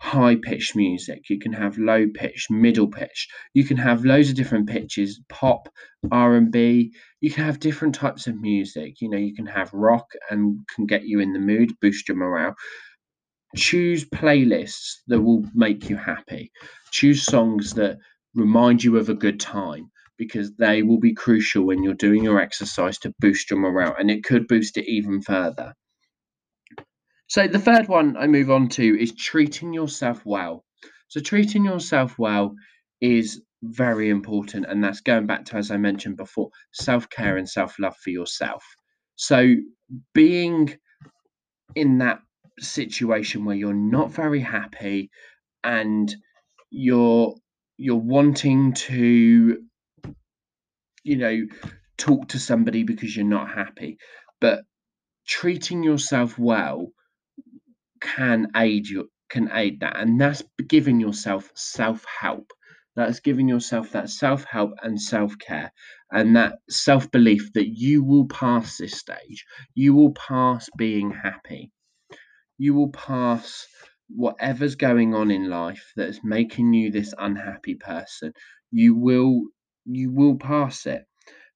high 0.00 0.34
pitched 0.34 0.74
music, 0.74 1.28
you 1.28 1.38
can 1.38 1.52
have 1.52 1.76
low 1.78 2.06
pitched, 2.14 2.50
middle 2.50 2.88
pitched, 2.88 3.30
you 3.52 3.64
can 3.64 3.76
have 3.76 4.04
loads 4.04 4.30
of 4.30 4.34
different 4.34 4.68
pitches, 4.68 5.20
pop, 5.28 5.68
R&B, 6.10 6.92
you 7.20 7.30
can 7.30 7.44
have 7.44 7.60
different 7.60 7.94
types 7.94 8.26
of 8.26 8.40
music. 8.40 9.00
You 9.00 9.10
know, 9.10 9.18
you 9.18 9.34
can 9.34 9.46
have 9.46 9.72
rock 9.74 10.06
and 10.30 10.60
can 10.74 10.86
get 10.86 11.04
you 11.04 11.20
in 11.20 11.34
the 11.34 11.38
mood, 11.38 11.72
boost 11.80 12.08
your 12.08 12.16
morale. 12.16 12.54
Choose 13.56 14.04
playlists 14.08 15.00
that 15.08 15.20
will 15.20 15.44
make 15.54 15.90
you 15.90 15.96
happy. 15.96 16.50
Choose 16.92 17.24
songs 17.24 17.74
that 17.74 17.98
remind 18.34 18.82
you 18.82 18.96
of 18.96 19.08
a 19.10 19.14
good 19.14 19.38
time 19.38 19.90
because 20.16 20.54
they 20.56 20.82
will 20.82 21.00
be 21.00 21.14
crucial 21.14 21.66
when 21.66 21.82
you're 21.82 21.94
doing 21.94 22.24
your 22.24 22.40
exercise 22.40 22.98
to 22.98 23.14
boost 23.18 23.50
your 23.50 23.58
morale 23.58 23.94
and 23.98 24.10
it 24.10 24.24
could 24.24 24.48
boost 24.48 24.76
it 24.78 24.86
even 24.90 25.20
further. 25.20 25.74
So 27.30 27.46
the 27.46 27.60
third 27.60 27.86
one 27.86 28.16
I 28.16 28.26
move 28.26 28.50
on 28.50 28.68
to 28.70 29.00
is 29.00 29.14
treating 29.14 29.72
yourself 29.72 30.26
well. 30.26 30.64
So 31.06 31.20
treating 31.20 31.64
yourself 31.64 32.18
well 32.18 32.56
is 33.00 33.40
very 33.62 34.08
important, 34.10 34.66
and 34.68 34.82
that's 34.82 35.00
going 35.00 35.28
back 35.28 35.44
to 35.44 35.56
as 35.56 35.70
I 35.70 35.76
mentioned 35.76 36.16
before, 36.16 36.50
self 36.72 37.08
care 37.08 37.36
and 37.36 37.48
self 37.48 37.78
love 37.78 37.96
for 37.98 38.10
yourself. 38.10 38.64
So 39.14 39.54
being 40.12 40.76
in 41.76 41.98
that 41.98 42.18
situation 42.58 43.44
where 43.44 43.54
you're 43.54 43.74
not 43.74 44.10
very 44.10 44.40
happy 44.40 45.08
and 45.62 46.12
you're 46.70 47.36
you're 47.76 47.94
wanting 47.94 48.72
to 48.72 49.62
you 51.04 51.16
know 51.16 51.46
talk 51.96 52.26
to 52.30 52.40
somebody 52.40 52.82
because 52.82 53.16
you're 53.16 53.24
not 53.24 53.48
happy 53.48 53.98
but 54.40 54.62
treating 55.26 55.82
yourself 55.84 56.36
well 56.36 56.92
can 58.00 58.48
aid 58.56 58.88
you 58.88 59.08
can 59.30 59.50
aid 59.52 59.80
that 59.80 59.98
and 59.98 60.20
that's 60.20 60.42
giving 60.68 61.00
yourself 61.00 61.50
self-help. 61.54 62.52
That's 62.96 63.20
giving 63.20 63.48
yourself 63.48 63.92
that 63.92 64.10
self-help 64.10 64.72
and 64.82 65.00
self-care 65.00 65.72
and 66.10 66.36
that 66.36 66.54
self-belief 66.68 67.52
that 67.54 67.68
you 67.68 68.02
will 68.04 68.26
pass 68.26 68.78
this 68.78 68.98
stage. 68.98 69.46
You 69.74 69.94
will 69.94 70.12
pass 70.12 70.68
being 70.76 71.10
happy. 71.10 71.70
You 72.58 72.74
will 72.74 72.90
pass 72.90 73.66
whatever's 74.08 74.74
going 74.74 75.14
on 75.14 75.30
in 75.30 75.48
life 75.48 75.92
that's 75.96 76.20
making 76.24 76.74
you 76.74 76.90
this 76.90 77.14
unhappy 77.16 77.76
person. 77.76 78.32
You 78.72 78.96
will 78.96 79.44
you 79.86 80.12
will 80.12 80.36
pass 80.36 80.86
it 80.86 81.04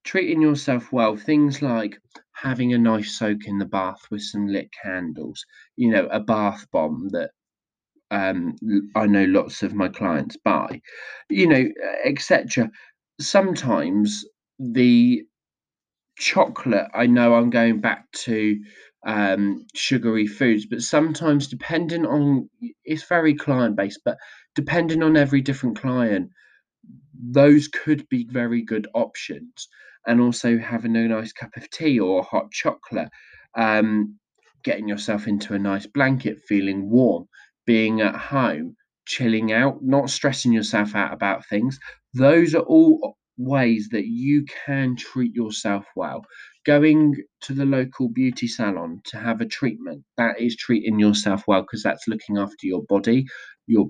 treating 0.04 0.42
yourself 0.42 0.92
well 0.92 1.16
things 1.16 1.62
like 1.62 1.98
having 2.32 2.72
a 2.74 2.78
nice 2.78 3.18
soak 3.18 3.46
in 3.46 3.58
the 3.58 3.64
bath 3.64 4.02
with 4.10 4.22
some 4.22 4.46
lit 4.46 4.68
candles, 4.82 5.44
you 5.76 5.90
know, 5.90 6.06
a 6.06 6.20
bath 6.20 6.66
bomb 6.72 7.08
that 7.10 7.30
um, 8.10 8.56
I 8.96 9.06
know 9.06 9.24
lots 9.24 9.62
of 9.62 9.74
my 9.74 9.88
clients 9.88 10.36
buy, 10.44 10.80
you 11.30 11.48
know, 11.48 11.64
etc. 12.04 12.70
sometimes 13.20 14.24
the 14.58 15.24
chocolate 16.18 16.86
I 16.94 17.06
know 17.06 17.34
I'm 17.34 17.50
going 17.50 17.80
back 17.80 18.10
to, 18.26 18.58
um, 19.06 19.66
sugary 19.74 20.26
foods, 20.26 20.66
but 20.66 20.80
sometimes 20.82 21.48
depending 21.48 22.06
on 22.06 22.48
it's 22.84 23.04
very 23.04 23.34
client-based, 23.34 24.00
but 24.04 24.16
depending 24.54 25.02
on 25.02 25.16
every 25.16 25.40
different 25.42 25.78
client, 25.78 26.30
those 27.14 27.68
could 27.68 28.08
be 28.08 28.26
very 28.30 28.62
good 28.62 28.86
options, 28.94 29.68
and 30.06 30.20
also 30.20 30.58
having 30.58 30.96
a 30.96 31.08
nice 31.08 31.32
cup 31.32 31.56
of 31.56 31.68
tea 31.70 31.98
or 32.00 32.22
hot 32.22 32.50
chocolate, 32.50 33.08
um, 33.56 34.18
getting 34.62 34.88
yourself 34.88 35.26
into 35.26 35.54
a 35.54 35.58
nice 35.58 35.86
blanket, 35.86 36.38
feeling 36.48 36.90
warm, 36.90 37.26
being 37.66 38.00
at 38.00 38.16
home, 38.16 38.76
chilling 39.06 39.52
out, 39.52 39.82
not 39.82 40.10
stressing 40.10 40.52
yourself 40.52 40.94
out 40.94 41.12
about 41.12 41.46
things. 41.46 41.78
Those 42.14 42.54
are 42.54 42.62
all 42.62 43.16
ways 43.36 43.88
that 43.90 44.06
you 44.06 44.44
can 44.66 44.96
treat 44.96 45.34
yourself 45.34 45.84
well. 45.96 46.24
Going 46.64 47.14
to 47.42 47.52
the 47.52 47.66
local 47.66 48.08
beauty 48.08 48.46
salon 48.46 49.00
to 49.06 49.18
have 49.18 49.40
a 49.40 49.46
treatment, 49.46 50.04
that 50.16 50.40
is 50.40 50.56
treating 50.56 50.98
yourself 50.98 51.44
well 51.46 51.62
because 51.62 51.82
that's 51.82 52.08
looking 52.08 52.38
after 52.38 52.66
your 52.66 52.82
body, 52.88 53.26
your 53.66 53.88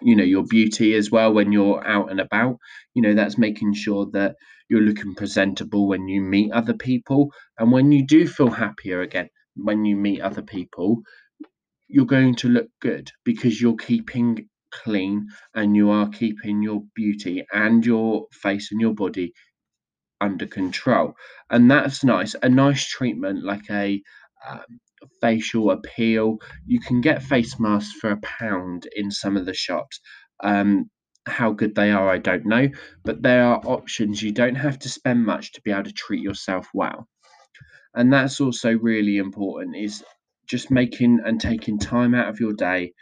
you 0.00 0.16
know, 0.16 0.24
your 0.24 0.44
beauty 0.44 0.94
as 0.94 1.10
well 1.10 1.32
when 1.32 1.52
you're 1.52 1.86
out 1.86 2.10
and 2.10 2.20
about. 2.20 2.58
You 2.94 3.02
know, 3.02 3.14
that's 3.14 3.38
making 3.38 3.74
sure 3.74 4.06
that 4.12 4.36
you're 4.68 4.80
looking 4.80 5.14
presentable 5.14 5.88
when 5.88 6.08
you 6.08 6.20
meet 6.20 6.52
other 6.52 6.74
people. 6.74 7.32
And 7.58 7.72
when 7.72 7.92
you 7.92 8.06
do 8.06 8.26
feel 8.26 8.50
happier 8.50 9.00
again, 9.00 9.28
when 9.56 9.84
you 9.84 9.96
meet 9.96 10.20
other 10.20 10.42
people, 10.42 11.02
you're 11.88 12.06
going 12.06 12.34
to 12.36 12.48
look 12.48 12.68
good 12.80 13.10
because 13.24 13.60
you're 13.60 13.76
keeping 13.76 14.48
clean 14.70 15.26
and 15.54 15.74
you 15.74 15.90
are 15.90 16.08
keeping 16.08 16.62
your 16.62 16.82
beauty 16.94 17.44
and 17.52 17.84
your 17.84 18.26
face 18.32 18.70
and 18.70 18.80
your 18.80 18.94
body 18.94 19.32
under 20.20 20.46
control. 20.46 21.14
And 21.50 21.70
that's 21.70 22.04
nice. 22.04 22.34
A 22.42 22.48
nice 22.48 22.86
treatment 22.86 23.44
like 23.44 23.70
a 23.70 24.02
um, 24.48 24.80
facial 25.20 25.70
appeal. 25.70 26.38
You 26.66 26.80
can 26.80 27.00
get 27.00 27.22
face 27.22 27.58
masks 27.58 27.94
for 28.00 28.10
a 28.10 28.20
pound 28.20 28.88
in 28.94 29.10
some 29.10 29.36
of 29.36 29.46
the 29.46 29.54
shops. 29.54 30.00
Um, 30.42 30.90
how 31.26 31.52
good 31.52 31.74
they 31.74 31.90
are, 31.90 32.08
I 32.08 32.18
don't 32.18 32.46
know, 32.46 32.68
but 33.04 33.22
there 33.22 33.44
are 33.44 33.60
options. 33.64 34.22
You 34.22 34.32
don't 34.32 34.54
have 34.54 34.78
to 34.80 34.88
spend 34.88 35.24
much 35.24 35.52
to 35.52 35.60
be 35.62 35.70
able 35.70 35.84
to 35.84 35.92
treat 35.92 36.22
yourself 36.22 36.68
well. 36.72 37.06
And 37.94 38.12
that's 38.12 38.40
also 38.40 38.72
really 38.72 39.18
important 39.18 39.76
is 39.76 40.04
just 40.46 40.70
making 40.70 41.20
and 41.24 41.40
taking 41.40 41.78
time 41.78 42.14
out 42.14 42.28
of 42.28 42.40
your 42.40 42.54
day 42.54 42.92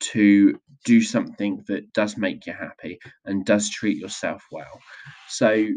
to 0.00 0.58
do 0.84 1.02
something 1.02 1.62
that 1.68 1.92
does 1.92 2.16
make 2.16 2.46
you 2.46 2.52
happy 2.52 2.98
and 3.24 3.44
does 3.44 3.68
treat 3.70 3.98
yourself 3.98 4.44
well. 4.50 4.80
So 5.28 5.68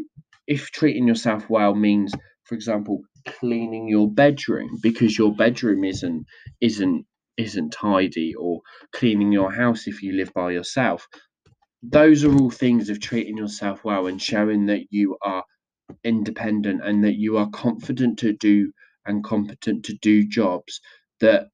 if 0.46 0.70
treating 0.70 1.06
yourself 1.06 1.48
well 1.48 1.74
means, 1.74 2.12
for 2.44 2.54
example, 2.54 3.02
cleaning 3.26 3.88
your 3.88 4.10
bedroom 4.10 4.78
because 4.82 5.18
your 5.18 5.34
bedroom 5.34 5.84
isn't 5.84 6.26
isn't 6.60 7.06
isn't 7.36 7.70
tidy 7.70 8.34
or 8.34 8.60
cleaning 8.92 9.32
your 9.32 9.52
house 9.52 9.86
if 9.86 10.02
you 10.02 10.12
live 10.14 10.32
by 10.34 10.52
yourself. 10.52 11.06
Those 11.82 12.24
are 12.24 12.32
all 12.34 12.50
things 12.50 12.88
of 12.88 13.00
treating 13.00 13.36
yourself 13.36 13.84
well 13.84 14.06
and 14.06 14.20
showing 14.20 14.66
that 14.66 14.86
you 14.90 15.16
are 15.22 15.44
independent 16.04 16.82
and 16.84 17.04
that 17.04 17.16
you 17.16 17.36
are 17.36 17.50
confident 17.50 18.18
to 18.20 18.32
do 18.32 18.72
and 19.06 19.24
competent 19.24 19.84
to 19.86 19.94
do 20.00 20.26
jobs 20.26 20.80
that 21.20 21.48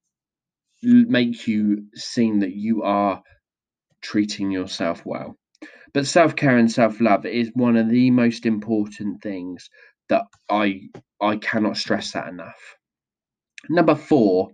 make 0.83 1.47
you 1.47 1.87
seem 1.95 2.41
that 2.41 2.55
you 2.55 2.83
are 2.83 3.23
treating 4.03 4.51
yourself 4.51 5.03
well. 5.05 5.37
But 5.93 6.07
self-care 6.07 6.57
and 6.57 6.71
self-love 6.71 7.27
is 7.27 7.51
one 7.55 7.77
of 7.77 7.89
the 7.89 8.11
most 8.11 8.47
important 8.47 9.23
things 9.23 9.69
that 10.11 10.25
I 10.51 10.83
I 11.21 11.37
cannot 11.37 11.77
stress 11.77 12.13
that 12.13 12.29
enough. 12.29 12.77
Number 13.69 13.95
four, 13.95 14.51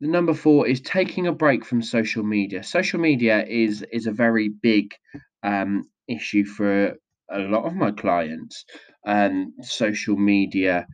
the 0.00 0.08
number 0.08 0.34
four 0.34 0.66
is 0.66 0.80
taking 0.80 1.26
a 1.26 1.32
break 1.32 1.64
from 1.64 1.82
social 1.82 2.22
media. 2.22 2.62
Social 2.62 3.00
media 3.00 3.44
is 3.44 3.84
is 3.92 4.06
a 4.06 4.12
very 4.12 4.48
big 4.48 4.94
um, 5.42 5.84
issue 6.08 6.44
for 6.44 6.94
a 7.30 7.38
lot 7.38 7.64
of 7.64 7.74
my 7.74 7.90
clients. 7.90 8.64
Um, 9.06 9.54
social 9.60 10.16
media 10.16 10.86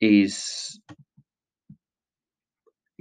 is 0.00 0.80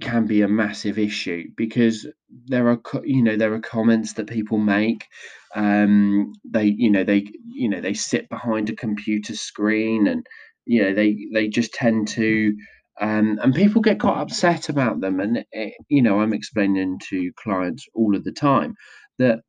can 0.02 0.26
be 0.26 0.42
a 0.42 0.48
massive 0.48 0.98
issue 0.98 1.46
because 1.56 2.08
there 2.48 2.70
are 2.70 2.82
you 3.04 3.24
know 3.24 3.36
there 3.38 3.54
are 3.54 3.60
comments 3.60 4.14
that 4.14 4.28
people 4.28 4.58
make 4.58 5.08
um 5.56 6.32
they 6.46 6.66
you 6.66 6.90
know 6.90 7.04
they 7.04 7.26
you 7.48 7.70
know 7.70 7.82
they 7.82 7.94
sit 7.94 8.30
behind 8.30 8.70
a 8.70 8.76
computer 8.76 9.36
screen 9.36 10.08
and 10.08 10.26
you 10.66 10.82
know 10.84 10.94
they 10.94 11.18
they 11.34 11.48
just 11.48 11.74
tend 11.74 12.08
to 12.08 12.56
um 13.02 13.40
and 13.42 13.56
people 13.56 13.82
get 13.82 14.00
quite 14.00 14.22
upset 14.22 14.70
about 14.70 15.02
them. 15.02 15.20
And 15.20 15.38
it, 15.38 15.48
eh, 15.54 15.70
you 15.90 16.02
know 16.02 16.20
i'm 16.22 16.34
explaining 16.34 17.00
to 17.10 17.32
clients 17.38 17.86
all 17.96 18.16
of 18.16 18.24
the 18.24 18.32
time 18.32 18.76
that 19.20 19.40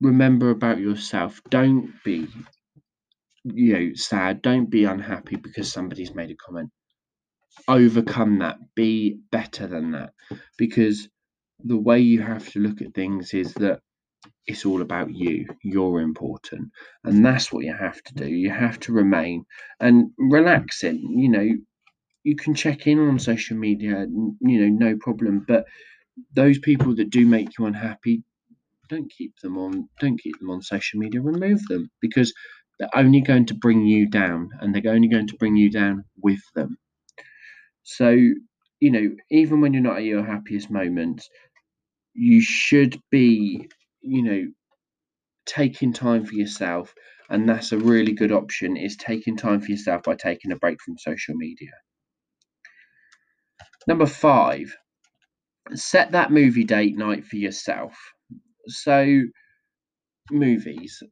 remember 0.00 0.50
about 0.50 0.78
yourself. 0.78 1.40
Don't 1.50 1.92
be 2.04 2.26
you 3.44 3.72
know 3.72 3.94
sad. 3.94 4.42
Don't 4.42 4.70
be 4.70 4.84
unhappy 4.84 5.36
because 5.36 5.72
somebody's 5.72 6.14
made 6.14 6.30
a 6.30 6.36
comment. 6.36 6.70
Overcome 7.68 8.38
that, 8.40 8.58
be 8.74 9.18
better 9.32 9.66
than 9.66 9.92
that. 9.92 10.12
Because 10.58 11.08
the 11.64 11.76
way 11.76 12.00
you 12.00 12.22
have 12.22 12.48
to 12.52 12.60
look 12.60 12.82
at 12.82 12.94
things 12.94 13.34
is 13.34 13.54
that 13.54 13.80
it's 14.46 14.66
all 14.66 14.82
about 14.82 15.14
you. 15.14 15.46
You're 15.62 16.00
important. 16.00 16.70
And 17.04 17.24
that's 17.24 17.52
what 17.52 17.64
you 17.64 17.74
have 17.74 18.02
to 18.04 18.14
do. 18.14 18.28
You 18.28 18.50
have 18.50 18.78
to 18.80 18.92
remain 18.92 19.44
and 19.80 20.10
relaxing. 20.18 20.98
You 21.18 21.30
know, 21.30 21.48
you 22.24 22.36
can 22.36 22.54
check 22.54 22.86
in 22.86 22.98
on 22.98 23.18
social 23.18 23.56
media, 23.56 24.06
you 24.40 24.60
know, 24.70 24.88
no 24.90 24.96
problem. 24.98 25.44
But 25.48 25.66
those 26.34 26.58
people 26.58 26.94
that 26.96 27.10
do 27.10 27.26
make 27.26 27.58
you 27.58 27.66
unhappy, 27.66 28.22
don't 28.88 29.10
keep 29.10 29.34
them 29.42 29.58
on 29.58 29.88
don't 30.00 30.20
keep 30.20 30.38
them 30.40 30.50
on 30.50 30.62
social 30.62 31.00
media, 31.00 31.20
remove 31.20 31.64
them 31.68 31.90
because 32.00 32.32
they're 32.78 32.96
only 32.96 33.20
going 33.20 33.46
to 33.46 33.54
bring 33.54 33.86
you 33.86 34.08
down 34.08 34.50
and 34.60 34.74
they're 34.74 34.92
only 34.92 35.08
going 35.08 35.26
to 35.28 35.36
bring 35.36 35.56
you 35.56 35.70
down 35.70 36.04
with 36.22 36.40
them. 36.54 36.78
So, 37.84 38.16
you 38.80 38.90
know, 38.90 39.16
even 39.30 39.60
when 39.60 39.72
you're 39.74 39.82
not 39.82 39.98
at 39.98 40.04
your 40.04 40.24
happiest 40.24 40.70
moments, 40.70 41.28
you 42.14 42.40
should 42.40 43.00
be, 43.10 43.68
you 44.02 44.22
know, 44.22 44.44
taking 45.46 45.92
time 45.92 46.24
for 46.24 46.34
yourself. 46.34 46.94
And 47.30 47.48
that's 47.48 47.72
a 47.72 47.78
really 47.78 48.12
good 48.12 48.32
option 48.32 48.76
is 48.76 48.96
taking 48.96 49.36
time 49.36 49.60
for 49.60 49.70
yourself 49.70 50.02
by 50.04 50.14
taking 50.14 50.52
a 50.52 50.56
break 50.56 50.80
from 50.82 50.98
social 50.98 51.34
media. 51.34 51.72
Number 53.86 54.06
five, 54.06 54.76
set 55.74 56.12
that 56.12 56.30
movie 56.30 56.64
date 56.64 56.96
night 56.96 57.24
for 57.24 57.36
yourself. 57.36 57.96
So, 58.68 59.22
movies, 60.30 61.02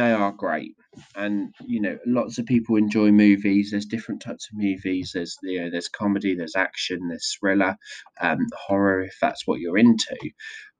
they 0.00 0.12
are 0.12 0.32
great. 0.32 0.74
And 1.14 1.54
you 1.66 1.80
know 1.80 1.98
lots 2.06 2.38
of 2.38 2.46
people 2.46 2.76
enjoy 2.76 3.12
movies. 3.12 3.70
There's 3.70 3.86
different 3.86 4.22
types 4.22 4.48
of 4.50 4.58
movies. 4.58 5.12
There's 5.14 5.36
you 5.42 5.60
know 5.60 5.70
there's 5.70 5.88
comedy 5.88 6.34
there's 6.34 6.56
action 6.56 7.08
there's 7.08 7.36
thriller 7.38 7.76
um, 8.20 8.38
horror 8.66 9.02
if 9.02 9.16
that's 9.20 9.46
what 9.46 9.60
you're 9.60 9.78
into. 9.78 10.16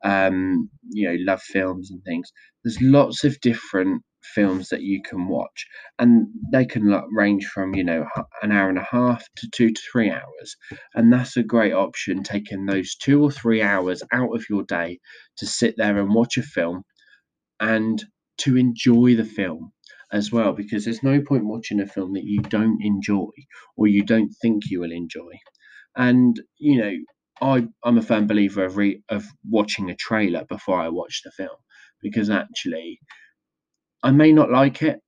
Um, 0.03 0.71
you 0.89 1.09
know 1.09 1.17
love 1.21 1.43
films 1.43 1.91
and 1.91 2.03
things. 2.03 2.33
There's 2.65 2.81
lots 2.81 3.25
of 3.25 3.41
different 3.41 4.03
films 4.35 4.69
that 4.69 4.83
you 4.83 5.01
can 5.03 5.29
watch. 5.29 5.67
And 5.99 6.27
they 6.53 6.65
can 6.65 6.85
range 7.13 7.47
from 7.47 7.75
you 7.75 7.85
know 7.85 8.07
an 8.43 8.53
hour 8.53 8.69
and 8.69 8.79
a 8.79 8.89
half 8.91 9.23
to 9.37 9.49
two 9.55 9.71
to 9.71 9.83
three 9.93 10.11
hours. 10.11 10.57
And 10.95 11.13
that's 11.13 11.37
a 11.37 11.43
great 11.43 11.75
option 11.75 12.23
taking 12.23 12.65
those 12.67 12.97
two 12.97 13.23
or 13.23 13.31
three 13.31 13.63
hours 13.63 14.03
out 14.13 14.35
of 14.35 14.45
your 14.51 14.65
day 14.65 14.99
to 15.37 15.47
sit 15.47 15.75
there 15.77 15.99
and 15.99 16.15
watch 16.15 16.37
a 16.39 16.43
film 16.43 16.83
and 17.61 18.03
to 18.41 18.57
enjoy 18.57 19.17
the 19.17 19.25
film 19.25 19.73
as 20.13 20.33
well 20.33 20.53
because 20.53 20.85
there's 20.85 21.03
no 21.03 21.21
point 21.23 21.45
watching 21.47 21.81
a 21.81 21.87
film 21.87 22.13
that 22.15 22.25
you 22.25 22.41
don't 22.43 22.83
enjoy 22.83 23.31
or 23.77 23.87
you 23.87 24.05
don't 24.05 24.33
think 24.43 24.65
you 24.71 24.81
will 24.81 24.93
enjoy. 24.93 25.33
And 25.97 26.41
you 26.59 26.81
know 26.81 26.93
I, 27.43 27.69
I'm 27.85 27.99
a 27.99 28.03
firm 28.03 28.27
believer 28.27 28.65
of 28.65 28.77
re, 28.77 29.03
of 29.09 29.25
watching 29.49 29.91
a 29.91 29.97
trailer 29.97 30.45
before 30.47 30.81
I 30.81 30.89
watch 30.89 31.23
the 31.25 31.31
film 31.33 31.57
because 32.03 32.31
actually 32.31 33.01
I 34.03 34.11
may 34.11 34.33
not 34.33 34.51
like 34.51 34.83
it. 34.83 35.01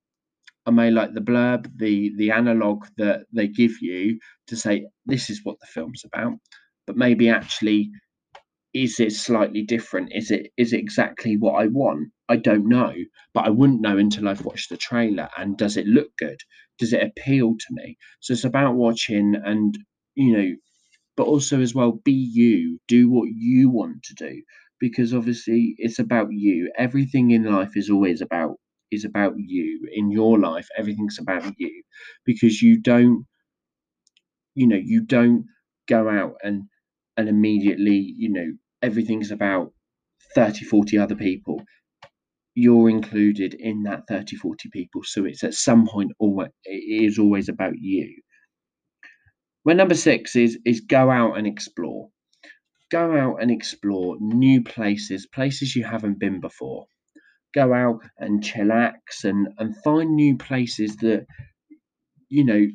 I 0.65 0.71
may 0.71 0.91
like 0.91 1.13
the 1.13 1.21
blurb 1.21 1.67
the 1.77 2.13
the 2.17 2.31
analog 2.31 2.85
that 2.97 3.25
they 3.33 3.47
give 3.47 3.81
you 3.81 4.19
to 4.47 4.55
say 4.55 4.87
this 5.05 5.29
is 5.29 5.41
what 5.43 5.57
the 5.59 5.67
film's 5.67 6.03
about. 6.05 6.33
But 6.87 6.97
maybe 6.97 7.29
actually 7.29 7.91
is 8.73 8.99
it 8.99 9.13
slightly 9.13 9.63
different? 9.63 10.11
Is 10.13 10.31
it 10.31 10.51
is 10.57 10.73
it 10.73 10.79
exactly 10.79 11.37
what 11.37 11.53
I 11.61 11.67
want? 11.67 12.11
I 12.29 12.37
don't 12.37 12.67
know, 12.67 12.93
but 13.33 13.45
I 13.45 13.49
wouldn't 13.49 13.81
know 13.81 13.97
until 13.97 14.27
I've 14.27 14.45
watched 14.45 14.69
the 14.69 14.77
trailer. 14.77 15.29
And 15.37 15.57
does 15.57 15.77
it 15.77 15.87
look 15.87 16.09
good? 16.17 16.39
Does 16.79 16.93
it 16.93 17.03
appeal 17.03 17.55
to 17.57 17.67
me? 17.71 17.97
So 18.21 18.33
it's 18.33 18.43
about 18.45 18.75
watching 18.75 19.35
and 19.43 19.77
you 20.15 20.37
know, 20.37 20.55
but 21.17 21.25
also 21.27 21.61
as 21.61 21.73
well, 21.75 21.93
be 22.05 22.13
you. 22.13 22.79
Do 22.87 23.09
what 23.09 23.29
you 23.35 23.69
want 23.69 24.03
to 24.03 24.13
do 24.15 24.43
because 24.79 25.13
obviously 25.13 25.75
it's 25.79 25.99
about 25.99 26.27
you. 26.31 26.71
Everything 26.77 27.31
in 27.31 27.45
life 27.45 27.71
is 27.75 27.89
always 27.89 28.21
about 28.21 28.57
is 28.91 29.05
about 29.05 29.33
you 29.37 29.89
in 29.93 30.11
your 30.11 30.39
life 30.39 30.67
everything's 30.77 31.17
about 31.19 31.53
you 31.57 31.81
because 32.25 32.61
you 32.61 32.79
don't 32.79 33.25
you 34.55 34.67
know 34.67 34.79
you 34.81 35.01
don't 35.01 35.45
go 35.87 36.09
out 36.09 36.35
and 36.43 36.63
and 37.17 37.29
immediately 37.29 37.95
you 38.17 38.29
know 38.29 38.47
everything's 38.83 39.31
about 39.31 39.73
30 40.35 40.65
40 40.65 40.97
other 40.97 41.15
people. 41.15 41.63
You're 42.55 42.89
included 42.89 43.55
in 43.55 43.83
that 43.83 44.03
30 44.07 44.35
40 44.35 44.69
people 44.69 45.01
so 45.03 45.25
it's 45.25 45.43
at 45.43 45.55
some 45.55 45.87
point 45.87 46.11
always 46.19 46.49
it 46.65 47.03
is 47.05 47.17
always 47.17 47.49
about 47.49 47.73
you. 47.79 48.21
My 49.65 49.73
number 49.73 49.95
six 49.95 50.35
is 50.35 50.59
is 50.65 50.81
go 50.81 51.09
out 51.09 51.37
and 51.37 51.47
explore. 51.47 52.09
Go 52.91 53.17
out 53.17 53.41
and 53.41 53.49
explore 53.49 54.17
new 54.19 54.61
places 54.61 55.25
places 55.25 55.75
you 55.75 55.83
haven't 55.83 56.19
been 56.19 56.39
before. 56.41 56.85
Go 57.55 57.73
out 57.73 58.01
and 58.17 58.43
chillax 58.43 59.23
and 59.23 59.47
and 59.57 59.75
find 59.83 60.15
new 60.15 60.37
places 60.37 60.97
that 60.97 61.25
you 62.29 62.43
know 62.43 62.65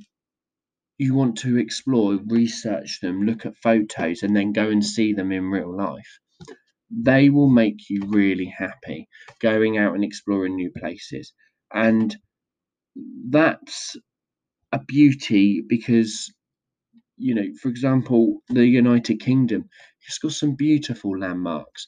you 0.98 1.14
want 1.14 1.38
to 1.38 1.56
explore 1.58 2.18
research 2.26 3.00
them 3.00 3.22
look 3.22 3.46
at 3.46 3.56
photos 3.56 4.22
and 4.22 4.36
then 4.36 4.52
go 4.52 4.68
and 4.68 4.84
see 4.84 5.12
them 5.12 5.32
in 5.32 5.50
real 5.50 5.74
life 5.76 6.18
they 6.90 7.30
will 7.30 7.50
make 7.50 7.90
you 7.90 8.02
really 8.06 8.46
happy 8.46 9.08
going 9.40 9.76
out 9.78 9.94
and 9.94 10.04
exploring 10.04 10.54
new 10.54 10.70
places. 10.70 11.32
And 11.72 12.16
that's 13.30 13.96
a 14.72 14.80
beauty 14.82 15.62
because, 15.66 16.32
you 17.16 17.34
know, 17.34 17.46
for 17.60 17.68
example, 17.68 18.40
the 18.48 18.66
United 18.66 19.20
Kingdom, 19.20 19.68
it's 20.06 20.18
got 20.18 20.32
some 20.32 20.54
beautiful 20.54 21.18
landmarks. 21.18 21.86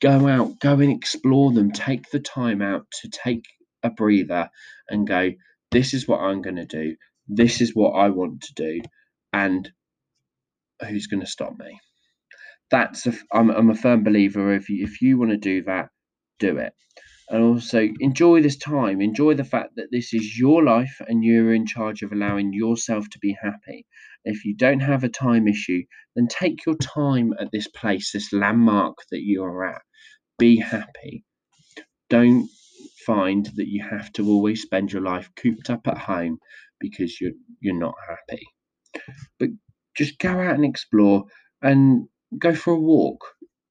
Go 0.00 0.28
out, 0.28 0.60
go 0.60 0.74
and 0.78 0.92
explore 0.92 1.52
them. 1.52 1.72
Take 1.72 2.10
the 2.10 2.20
time 2.20 2.62
out 2.62 2.86
to 3.02 3.08
take 3.08 3.44
a 3.82 3.90
breather 3.90 4.48
and 4.88 5.06
go, 5.06 5.32
this 5.72 5.94
is 5.94 6.06
what 6.06 6.20
I'm 6.20 6.42
going 6.42 6.56
to 6.56 6.66
do. 6.66 6.96
This 7.32 7.60
is 7.60 7.74
what 7.74 7.92
I 7.92 8.10
want 8.10 8.42
to 8.42 8.54
do. 8.54 8.80
And 9.32 9.70
who's 10.86 11.06
going 11.06 11.20
to 11.20 11.26
stop 11.26 11.58
me? 11.58 11.78
that's 12.70 13.06
a, 13.06 13.12
I'm, 13.32 13.50
I'm 13.50 13.70
a 13.70 13.74
firm 13.74 14.04
believer 14.04 14.54
if 14.54 14.68
you, 14.68 14.84
if 14.84 15.02
you 15.02 15.18
want 15.18 15.32
to 15.32 15.36
do 15.36 15.62
that, 15.64 15.88
do 16.38 16.56
it. 16.58 16.72
And 17.28 17.42
also 17.42 17.88
enjoy 18.00 18.42
this 18.42 18.56
time. 18.56 19.00
Enjoy 19.00 19.34
the 19.34 19.44
fact 19.44 19.70
that 19.76 19.88
this 19.92 20.12
is 20.12 20.38
your 20.38 20.64
life 20.64 21.00
and 21.06 21.22
you're 21.22 21.54
in 21.54 21.66
charge 21.66 22.02
of 22.02 22.12
allowing 22.12 22.52
yourself 22.52 23.08
to 23.10 23.18
be 23.20 23.36
happy. 23.40 23.86
If 24.24 24.44
you 24.44 24.56
don't 24.56 24.80
have 24.80 25.04
a 25.04 25.08
time 25.08 25.46
issue, 25.46 25.82
then 26.16 26.26
take 26.26 26.66
your 26.66 26.74
time 26.76 27.32
at 27.38 27.50
this 27.52 27.68
place, 27.68 28.12
this 28.12 28.32
landmark 28.32 28.96
that 29.10 29.20
you 29.20 29.44
are 29.44 29.64
at. 29.64 29.82
Be 30.38 30.58
happy. 30.58 31.24
Don't 32.08 32.48
find 33.06 33.46
that 33.54 33.68
you 33.68 33.84
have 33.88 34.12
to 34.14 34.28
always 34.28 34.62
spend 34.62 34.92
your 34.92 35.02
life 35.02 35.30
cooped 35.36 35.70
up 35.70 35.86
at 35.86 35.98
home 35.98 36.38
because 36.80 37.20
you're 37.20 37.32
you're 37.60 37.78
not 37.78 37.94
happy. 38.08 38.44
But 39.38 39.50
just 39.96 40.18
go 40.18 40.30
out 40.30 40.54
and 40.54 40.64
explore 40.64 41.24
and 41.62 42.08
go 42.38 42.54
for 42.54 42.72
a 42.72 42.80
walk. 42.80 43.24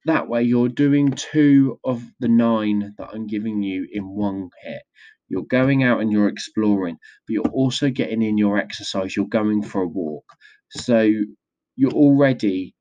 That 0.05 0.27
way, 0.27 0.43
you're 0.43 0.69
doing 0.69 1.11
two 1.11 1.79
of 1.83 2.03
the 2.19 2.29
nine 2.29 2.95
that 2.97 3.09
I'm 3.13 3.27
giving 3.27 3.61
you 3.61 3.87
in 3.91 4.07
one 4.07 4.49
hit. 4.63 4.81
You're 5.27 5.43
going 5.43 5.83
out 5.83 6.01
and 6.01 6.11
you're 6.11 6.27
exploring, 6.29 6.97
but 7.27 7.33
you're 7.33 7.47
also 7.49 7.89
getting 7.89 8.21
in 8.21 8.37
your 8.37 8.57
exercise. 8.57 9.15
You're 9.15 9.27
going 9.27 9.61
for 9.61 9.81
a 9.81 9.87
walk. 9.87 10.25
So 10.71 11.11
you're 11.75 11.91
already 11.91 12.75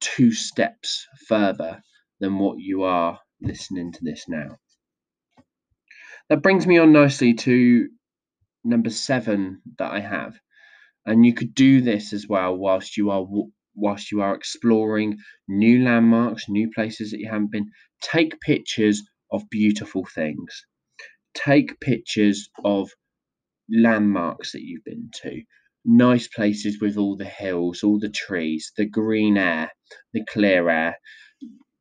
two 0.00 0.32
steps 0.32 1.06
further 1.26 1.82
than 2.20 2.38
what 2.38 2.58
you 2.58 2.82
are 2.82 3.18
listening 3.40 3.92
to 3.92 4.00
this 4.02 4.24
now. 4.28 4.58
That 6.28 6.42
brings 6.42 6.66
me 6.66 6.78
on 6.78 6.92
nicely 6.92 7.34
to 7.34 7.88
number 8.64 8.90
seven 8.90 9.60
that 9.78 9.92
I 9.92 10.00
have. 10.00 10.34
And 11.06 11.24
you 11.24 11.34
could 11.34 11.54
do 11.54 11.80
this 11.80 12.12
as 12.12 12.26
well 12.26 12.56
whilst 12.56 12.96
you 12.96 13.10
are 13.10 13.26
whilst 13.76 14.12
you 14.12 14.22
are 14.22 14.34
exploring 14.34 15.18
new 15.48 15.82
landmarks, 15.84 16.48
new 16.48 16.70
places 16.70 17.10
that 17.10 17.20
you 17.20 17.28
haven't 17.28 17.50
been. 17.50 17.70
Take 18.00 18.40
pictures 18.40 19.02
of 19.30 19.42
beautiful 19.50 20.06
things. 20.14 20.64
Take 21.34 21.80
pictures 21.80 22.48
of 22.64 22.90
landmarks 23.68 24.52
that 24.52 24.62
you've 24.62 24.84
been 24.84 25.10
to. 25.22 25.42
Nice 25.84 26.28
places 26.28 26.80
with 26.80 26.96
all 26.96 27.16
the 27.16 27.24
hills, 27.24 27.82
all 27.82 27.98
the 27.98 28.08
trees, 28.08 28.72
the 28.76 28.86
green 28.86 29.36
air, 29.36 29.70
the 30.12 30.24
clear 30.26 30.68
air. 30.70 30.96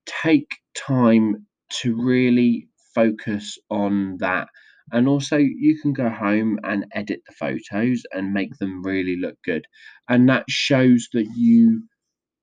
Take 0.05 0.49
time 0.75 1.47
to 1.81 1.95
really 1.95 2.67
focus 2.93 3.57
on 3.69 4.17
that 4.17 4.47
and 4.91 5.07
also, 5.07 5.37
you 5.37 5.79
can 5.81 5.93
go 5.93 6.09
home 6.09 6.59
and 6.63 6.85
edit 6.93 7.21
the 7.25 7.33
photos 7.33 8.03
and 8.11 8.33
make 8.33 8.57
them 8.57 8.83
really 8.83 9.17
look 9.17 9.37
good. 9.43 9.65
And 10.09 10.27
that 10.29 10.45
shows 10.49 11.07
that 11.13 11.27
you 11.35 11.83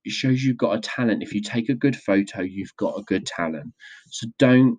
it 0.04 0.12
shows 0.12 0.42
you've 0.42 0.56
got 0.56 0.76
a 0.78 0.80
talent. 0.80 1.22
If 1.22 1.34
you 1.34 1.42
take 1.42 1.68
a 1.68 1.74
good 1.74 1.96
photo, 1.96 2.40
you've 2.42 2.76
got 2.76 2.98
a 2.98 3.02
good 3.02 3.26
talent. 3.26 3.74
So 4.10 4.28
don't 4.38 4.78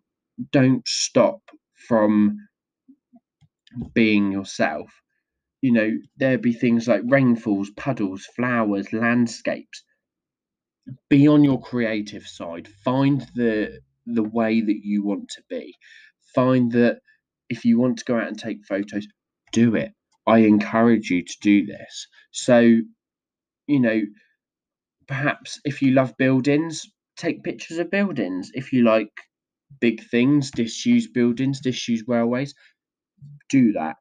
don't 0.52 0.88
stop 0.88 1.42
from 1.88 2.38
being 3.94 4.32
yourself. 4.32 4.92
You 5.62 5.74
know, 5.74 5.92
there'd 6.18 6.42
be 6.42 6.54
things 6.54 6.88
like 6.88 7.04
rainfalls, 7.06 7.70
puddles, 7.72 8.26
flowers, 8.36 8.92
landscapes. 8.94 9.84
Be 11.10 11.28
on 11.28 11.44
your 11.44 11.62
creative 11.62 12.26
side. 12.26 12.68
Find 12.84 13.22
the 13.36 13.80
the 14.08 14.24
way 14.24 14.62
that 14.62 14.80
you 14.84 15.04
want 15.04 15.30
to 15.30 15.44
be. 15.50 15.76
Find 16.34 16.72
that 16.72 17.02
if 17.52 17.66
you 17.66 17.78
want 17.78 17.98
to 17.98 18.06
go 18.06 18.16
out 18.18 18.30
and 18.30 18.40
take 18.40 18.66
photos, 18.66 19.06
do 19.52 19.76
it. 19.76 19.92
I 20.26 20.40
encourage 20.40 21.10
you 21.10 21.22
to 21.24 21.36
do 21.42 21.66
this. 21.66 22.08
So, 22.32 22.60
you 23.68 23.80
know, 23.80 24.02
perhaps 25.08 25.60
if 25.66 25.82
you 25.82 25.92
love 25.92 26.16
buildings, 26.18 26.86
take 27.18 27.44
pictures 27.44 27.78
of 27.78 27.92
buildings. 27.92 28.52
If 28.54 28.72
you 28.72 28.84
like 28.86 29.12
big 29.82 30.02
things, 30.10 30.50
disused 30.50 31.14
buildings, 31.14 31.60
disused 31.60 32.06
railways, 32.08 32.54
do 33.50 33.74
that. 33.74 33.98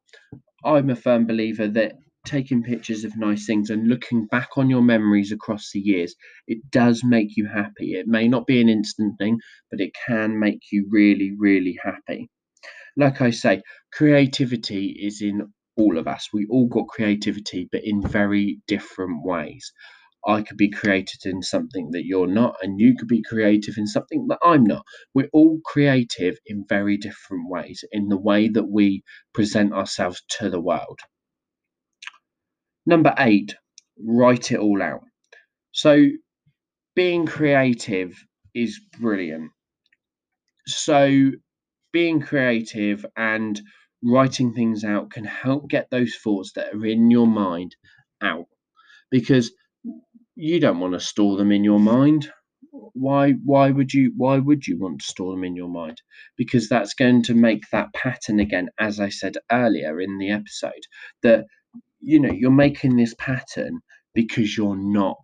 I'm 0.64 0.90
a 0.90 0.96
firm 0.96 1.26
believer 1.26 1.66
that 1.66 1.94
taking 2.24 2.62
pictures 2.62 3.02
of 3.02 3.16
nice 3.16 3.46
things 3.46 3.70
and 3.70 3.88
looking 3.88 4.26
back 4.26 4.50
on 4.58 4.70
your 4.70 4.82
memories 4.82 5.32
across 5.32 5.72
the 5.72 5.80
years, 5.80 6.14
it 6.46 6.58
does 6.70 7.02
make 7.02 7.36
you 7.36 7.46
happy. 7.46 7.94
It 7.94 8.06
may 8.06 8.28
not 8.28 8.46
be 8.46 8.60
an 8.60 8.68
instant 8.68 9.18
thing, 9.18 9.40
but 9.70 9.80
it 9.80 9.92
can 10.06 10.38
make 10.38 10.60
you 10.70 10.86
really, 10.88 11.34
really 11.36 11.76
happy 11.82 12.30
like 12.96 13.20
I 13.20 13.30
say, 13.30 13.62
creativity 13.92 14.96
is 15.00 15.22
in 15.22 15.52
all 15.76 15.98
of 15.98 16.08
us. 16.08 16.28
We 16.32 16.46
all 16.50 16.68
got 16.68 16.88
creativity, 16.88 17.68
but 17.70 17.82
in 17.84 18.02
very 18.02 18.60
different 18.66 19.24
ways. 19.24 19.72
I 20.26 20.42
could 20.42 20.58
be 20.58 20.70
creative 20.70 21.20
in 21.24 21.42
something 21.42 21.90
that 21.92 22.04
you're 22.04 22.26
not, 22.26 22.56
and 22.62 22.78
you 22.78 22.94
could 22.96 23.08
be 23.08 23.22
creative 23.22 23.78
in 23.78 23.86
something 23.86 24.26
that 24.28 24.38
I'm 24.42 24.64
not. 24.64 24.84
We're 25.14 25.30
all 25.32 25.60
creative 25.64 26.38
in 26.46 26.66
very 26.68 26.98
different 26.98 27.48
ways 27.48 27.84
in 27.92 28.08
the 28.08 28.18
way 28.18 28.48
that 28.48 28.68
we 28.68 29.02
present 29.32 29.72
ourselves 29.72 30.22
to 30.38 30.50
the 30.50 30.60
world. 30.60 31.00
Number 32.86 33.14
eight, 33.18 33.54
write 33.98 34.52
it 34.52 34.58
all 34.58 34.82
out. 34.82 35.04
So, 35.72 36.06
being 36.96 37.26
creative 37.26 38.14
is 38.54 38.80
brilliant. 39.00 39.52
So, 40.66 41.32
being 41.92 42.20
creative 42.20 43.04
and 43.16 43.60
writing 44.02 44.54
things 44.54 44.84
out 44.84 45.10
can 45.10 45.24
help 45.24 45.68
get 45.68 45.90
those 45.90 46.16
thoughts 46.16 46.52
that 46.54 46.74
are 46.74 46.86
in 46.86 47.10
your 47.10 47.26
mind 47.26 47.76
out. 48.22 48.46
Because 49.10 49.52
you 50.36 50.60
don't 50.60 50.80
want 50.80 50.94
to 50.94 51.00
store 51.00 51.36
them 51.36 51.52
in 51.52 51.64
your 51.64 51.80
mind. 51.80 52.30
Why 52.72 53.32
why 53.32 53.70
would 53.70 53.92
you 53.92 54.12
why 54.16 54.38
would 54.38 54.66
you 54.66 54.78
want 54.78 55.00
to 55.00 55.06
store 55.06 55.32
them 55.32 55.44
in 55.44 55.56
your 55.56 55.68
mind? 55.68 56.00
Because 56.36 56.68
that's 56.68 56.94
going 56.94 57.22
to 57.24 57.34
make 57.34 57.64
that 57.72 57.92
pattern 57.94 58.38
again 58.40 58.68
as 58.78 59.00
i 59.00 59.08
said 59.08 59.34
earlier 59.50 60.00
in 60.00 60.18
the 60.18 60.30
episode 60.30 60.84
that 61.22 61.44
you 62.00 62.20
know 62.20 62.32
you're 62.32 62.50
making 62.50 62.96
this 62.96 63.14
pattern 63.18 63.80
because 64.14 64.56
you're 64.56 64.76
not 64.76 65.16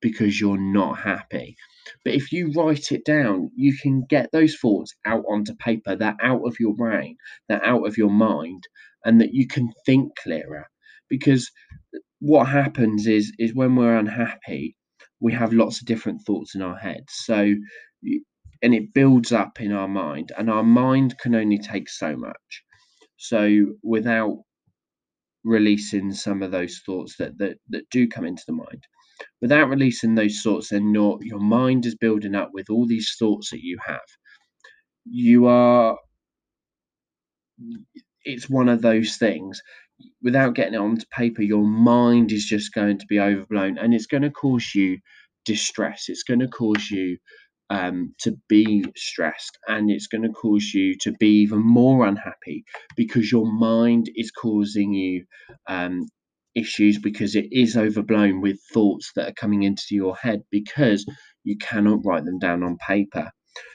because 0.00 0.40
you're 0.40 0.60
not 0.60 0.98
happy 0.98 1.56
but 2.04 2.14
if 2.14 2.32
you 2.32 2.52
write 2.52 2.92
it 2.92 3.04
down, 3.04 3.50
you 3.56 3.76
can 3.76 4.04
get 4.08 4.30
those 4.32 4.56
thoughts 4.56 4.94
out 5.04 5.24
onto 5.28 5.54
paper. 5.56 5.96
They're 5.96 6.16
out 6.22 6.42
of 6.46 6.56
your 6.60 6.74
brain, 6.74 7.16
they're 7.48 7.64
out 7.64 7.86
of 7.86 7.96
your 7.96 8.10
mind, 8.10 8.64
and 9.04 9.20
that 9.20 9.34
you 9.34 9.46
can 9.46 9.70
think 9.86 10.12
clearer. 10.16 10.66
Because 11.08 11.50
what 12.20 12.46
happens 12.46 13.06
is 13.06 13.32
is 13.38 13.54
when 13.54 13.76
we're 13.76 13.96
unhappy, 13.96 14.76
we 15.20 15.32
have 15.32 15.52
lots 15.52 15.80
of 15.80 15.86
different 15.86 16.22
thoughts 16.26 16.54
in 16.54 16.62
our 16.62 16.76
heads. 16.76 17.12
So 17.24 17.54
and 18.62 18.74
it 18.74 18.94
builds 18.94 19.32
up 19.32 19.60
in 19.60 19.72
our 19.72 19.88
mind, 19.88 20.32
and 20.38 20.50
our 20.50 20.64
mind 20.64 21.18
can 21.18 21.34
only 21.34 21.58
take 21.58 21.88
so 21.88 22.16
much. 22.16 22.62
So 23.16 23.74
without 23.82 24.38
releasing 25.44 26.12
some 26.12 26.42
of 26.42 26.50
those 26.50 26.80
thoughts 26.86 27.16
that 27.18 27.36
that, 27.38 27.58
that 27.68 27.88
do 27.90 28.08
come 28.08 28.24
into 28.24 28.44
the 28.46 28.54
mind 28.54 28.86
without 29.40 29.68
releasing 29.68 30.14
those 30.14 30.40
thoughts, 30.42 30.70
then 30.70 30.94
your 30.94 31.18
your 31.22 31.40
mind 31.40 31.86
is 31.86 31.94
building 31.96 32.34
up 32.34 32.50
with 32.52 32.70
all 32.70 32.86
these 32.86 33.14
thoughts 33.18 33.50
that 33.50 33.62
you 33.62 33.78
have. 33.86 34.00
You 35.04 35.46
are 35.46 35.96
it's 38.24 38.48
one 38.50 38.68
of 38.68 38.82
those 38.82 39.16
things. 39.16 39.60
Without 40.22 40.54
getting 40.54 40.74
it 40.74 40.78
onto 40.78 41.06
paper, 41.12 41.42
your 41.42 41.64
mind 41.64 42.32
is 42.32 42.44
just 42.44 42.72
going 42.74 42.98
to 42.98 43.06
be 43.06 43.20
overblown 43.20 43.78
and 43.78 43.94
it's 43.94 44.06
going 44.06 44.22
to 44.22 44.30
cause 44.30 44.74
you 44.74 44.98
distress. 45.44 46.06
It's 46.08 46.22
going 46.22 46.40
to 46.40 46.48
cause 46.48 46.90
you 46.90 47.18
um, 47.70 48.14
to 48.20 48.36
be 48.48 48.84
stressed 48.96 49.58
and 49.68 49.90
it's 49.90 50.06
going 50.06 50.22
to 50.22 50.30
cause 50.30 50.72
you 50.74 50.96
to 51.00 51.12
be 51.12 51.42
even 51.42 51.60
more 51.60 52.06
unhappy 52.06 52.64
because 52.96 53.30
your 53.30 53.50
mind 53.50 54.10
is 54.16 54.30
causing 54.30 54.92
you 54.92 55.24
um, 55.68 56.06
issues 56.54 56.98
because 56.98 57.34
it 57.34 57.46
is 57.50 57.76
overblown 57.76 58.40
with 58.40 58.60
thoughts 58.72 59.12
that 59.16 59.28
are 59.28 59.34
coming 59.34 59.62
into 59.62 59.82
your 59.90 60.16
head 60.16 60.42
because 60.50 61.04
you 61.42 61.56
cannot 61.58 62.04
write 62.04 62.24
them 62.24 62.38
down 62.38 62.62
on 62.62 62.78
paper. 62.78 63.30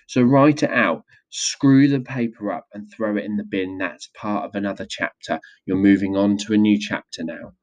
So 0.07 0.21
write 0.21 0.63
it 0.63 0.71
out, 0.71 1.03
screw 1.29 1.87
the 1.87 1.99
paper 1.99 2.51
up 2.51 2.65
and 2.73 2.91
throw 2.91 3.15
it 3.17 3.25
in 3.25 3.37
the 3.37 3.43
bin. 3.43 3.77
That's 3.77 4.09
part 4.15 4.45
of 4.45 4.55
another 4.55 4.85
chapter. 4.89 5.39
You're 5.65 5.77
moving 5.77 6.15
on 6.17 6.37
to 6.37 6.53
a 6.53 6.57
new 6.57 6.79
chapter 6.79 7.23
now. 7.23 7.53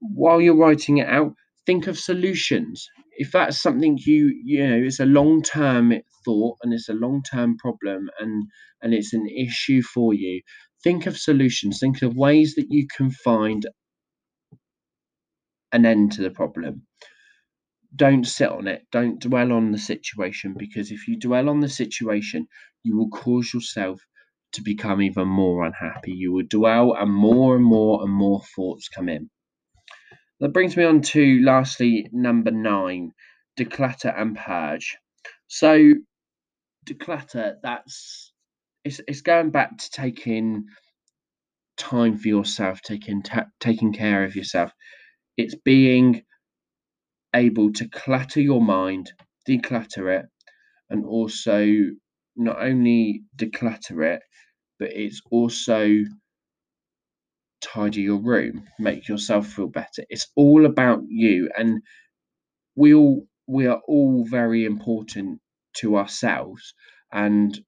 While 0.00 0.40
you're 0.40 0.56
writing 0.56 0.98
it 0.98 1.08
out, 1.08 1.34
think 1.66 1.86
of 1.86 1.98
solutions. 1.98 2.88
If 3.12 3.32
that's 3.32 3.60
something 3.60 3.98
you 4.04 4.34
you 4.44 4.66
know, 4.66 4.82
it's 4.82 5.00
a 5.00 5.06
long 5.06 5.42
term 5.42 5.92
thought 6.24 6.56
and 6.62 6.72
it's 6.72 6.88
a 6.88 6.94
long 6.94 7.22
term 7.22 7.56
problem 7.58 8.10
and 8.18 8.44
and 8.82 8.94
it's 8.94 9.12
an 9.12 9.28
issue 9.28 9.82
for 9.82 10.14
you. 10.14 10.40
Think 10.82 11.06
of 11.06 11.18
solutions. 11.18 11.78
Think 11.78 12.02
of 12.02 12.16
ways 12.16 12.54
that 12.56 12.66
you 12.70 12.86
can 12.96 13.10
find 13.10 13.66
an 15.72 15.86
end 15.86 16.12
to 16.12 16.22
the 16.22 16.30
problem. 16.30 16.86
Don't 17.94 18.24
sit 18.24 18.48
on 18.48 18.68
it. 18.68 18.86
Don't 18.92 19.20
dwell 19.20 19.52
on 19.52 19.72
the 19.72 19.78
situation 19.78 20.54
because 20.56 20.90
if 20.90 21.08
you 21.08 21.18
dwell 21.18 21.48
on 21.48 21.60
the 21.60 21.68
situation, 21.68 22.46
you 22.82 22.96
will 22.96 23.10
cause 23.10 23.52
yourself 23.52 24.00
to 24.52 24.62
become 24.62 25.02
even 25.02 25.28
more 25.28 25.64
unhappy. 25.64 26.12
You 26.12 26.32
will 26.32 26.46
dwell, 26.48 26.94
and 26.94 27.12
more 27.12 27.56
and 27.56 27.64
more 27.64 28.02
and 28.02 28.12
more 28.12 28.42
thoughts 28.54 28.88
come 28.88 29.08
in. 29.08 29.30
That 30.40 30.52
brings 30.52 30.76
me 30.76 30.84
on 30.84 31.02
to 31.02 31.40
lastly, 31.42 32.08
number 32.12 32.50
nine 32.50 33.12
declutter 33.58 34.18
and 34.18 34.36
purge. 34.36 34.96
So, 35.48 35.92
declutter, 36.86 37.56
that's 37.62 38.32
it's, 38.84 39.00
it's 39.06 39.20
going 39.20 39.50
back 39.50 39.76
to 39.76 39.90
taking 39.90 40.64
time 41.76 42.16
for 42.16 42.28
yourself, 42.28 42.80
taking 42.82 43.22
ta- 43.22 43.46
taking 43.60 43.92
care 43.92 44.24
of 44.24 44.36
yourself. 44.36 44.72
It's 45.40 45.54
being 45.54 46.22
able 47.34 47.72
to 47.72 47.88
clutter 47.88 48.42
your 48.42 48.60
mind, 48.60 49.10
declutter 49.48 50.20
it, 50.20 50.26
and 50.90 51.06
also 51.06 51.66
not 52.36 52.60
only 52.62 53.22
declutter 53.36 54.14
it, 54.14 54.22
but 54.78 54.90
it's 54.92 55.22
also 55.30 56.04
tidy 57.62 58.02
your 58.02 58.20
room, 58.20 58.68
make 58.78 59.08
yourself 59.08 59.46
feel 59.46 59.68
better. 59.68 60.04
It's 60.10 60.28
all 60.36 60.66
about 60.66 61.00
you, 61.08 61.50
and 61.56 61.80
we 62.76 62.92
all 62.94 63.26
we 63.46 63.66
are 63.66 63.80
all 63.88 64.26
very 64.26 64.66
important 64.66 65.40
to 65.78 65.96
ourselves, 65.96 66.74
and 67.12 67.58